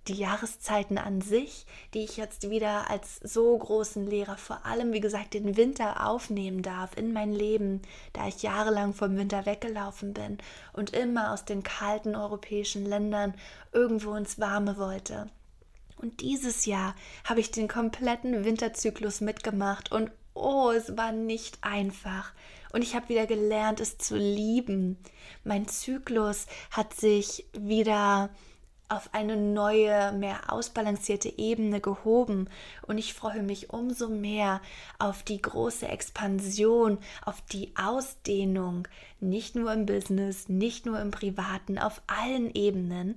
die 0.10 0.16
Jahreszeiten 0.16 0.98
an 0.98 1.22
sich, 1.22 1.66
die 1.94 2.04
ich 2.04 2.18
jetzt 2.18 2.50
wieder 2.50 2.90
als 2.90 3.20
so 3.24 3.58
großen 3.58 4.06
Lehrer, 4.08 4.38
vor 4.38 4.66
allem 4.66 4.92
wie 4.92 5.00
gesagt 5.00 5.36
den 5.36 5.56
Winter 5.56 6.08
aufnehmen 6.08 6.64
darf 6.64 6.98
in 6.98 7.14
mein 7.14 7.32
Leben, 7.32 7.82
da 8.14 8.28
ich 8.28 8.42
jahrelang 8.42 8.94
vom 8.94 9.16
Winter 9.18 9.46
weggelaufen 9.46 10.14
bin 10.14 10.40
und 10.74 10.92
immer 10.92 11.32
aus 11.32 11.46
den 11.46 11.64
kalten 11.64 12.16
europäischen 12.16 12.86
Ländern 12.86 13.36
irgendwo 13.72 14.16
ins 14.16 14.40
Warme 14.40 14.78
wollte. 14.78 15.30
Und 15.98 16.22
dieses 16.22 16.66
Jahr 16.66 16.96
habe 17.24 17.40
ich 17.40 17.52
den 17.52 17.68
kompletten 17.68 18.46
Winterzyklus 18.46 19.22
mitgemacht 19.22 19.92
und 19.92 20.12
oh, 20.34 20.72
es 20.72 20.98
war 20.98 21.12
nicht 21.12 21.60
einfach. 21.62 22.34
Und 22.72 22.82
ich 22.82 22.96
habe 22.96 23.10
wieder 23.10 23.28
gelernt, 23.28 23.80
es 23.80 23.98
zu 23.98 24.16
lieben. 24.16 24.98
Mein 25.44 25.68
Zyklus 25.68 26.46
hat 26.72 26.94
sich 26.94 27.46
wieder 27.54 28.30
auf 28.90 29.14
eine 29.14 29.38
neue, 29.38 30.12
mehr 30.14 30.52
ausbalancierte 30.52 31.38
Ebene 31.38 31.80
gehoben 31.80 32.50
und 32.88 32.98
ich 32.98 33.14
freue 33.14 33.44
mich 33.44 33.70
umso 33.70 34.10
mehr 34.10 34.62
auf 34.98 35.24
die 35.24 35.42
große 35.42 35.88
Expansion, 35.88 36.98
auf 37.24 37.42
die 37.42 37.74
Ausdehnung, 37.76 38.88
nicht 39.20 39.56
nur 39.56 39.72
im 39.72 39.86
Business, 39.86 40.50
nicht 40.50 40.86
nur 40.86 41.00
im 41.00 41.12
Privaten, 41.12 41.78
auf 41.78 42.02
allen 42.08 42.54
Ebenen, 42.54 43.16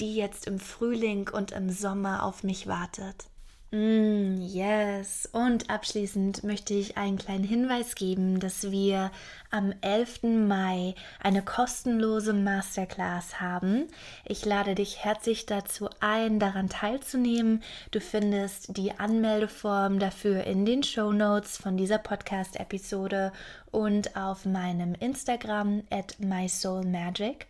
die 0.00 0.16
jetzt 0.16 0.46
im 0.46 0.58
Frühling 0.58 1.28
und 1.28 1.52
im 1.52 1.70
Sommer 1.70 2.24
auf 2.24 2.42
mich 2.42 2.66
wartet. 2.66 3.31
Mm, 3.74 4.42
yes. 4.42 5.26
Und 5.32 5.70
abschließend 5.70 6.44
möchte 6.44 6.74
ich 6.74 6.98
einen 6.98 7.16
kleinen 7.16 7.44
Hinweis 7.44 7.94
geben, 7.94 8.38
dass 8.38 8.70
wir 8.70 9.10
am 9.50 9.72
11. 9.80 10.24
Mai 10.46 10.94
eine 11.20 11.40
kostenlose 11.40 12.34
Masterclass 12.34 13.40
haben. 13.40 13.88
Ich 14.26 14.44
lade 14.44 14.74
dich 14.74 15.02
herzlich 15.02 15.46
dazu 15.46 15.88
ein, 16.00 16.38
daran 16.38 16.68
teilzunehmen. 16.68 17.62
Du 17.92 18.00
findest 18.00 18.76
die 18.76 18.92
Anmeldeform 18.92 19.98
dafür 19.98 20.44
in 20.44 20.66
den 20.66 20.82
Show 20.82 21.10
Notes 21.10 21.56
von 21.56 21.78
dieser 21.78 21.98
Podcast-Episode 21.98 23.32
und 23.70 24.16
auf 24.18 24.44
meinem 24.44 24.94
Instagram 24.94 25.82
at 25.88 26.20
mysoulmagic. 26.20 27.46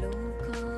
Loco, 0.00 0.74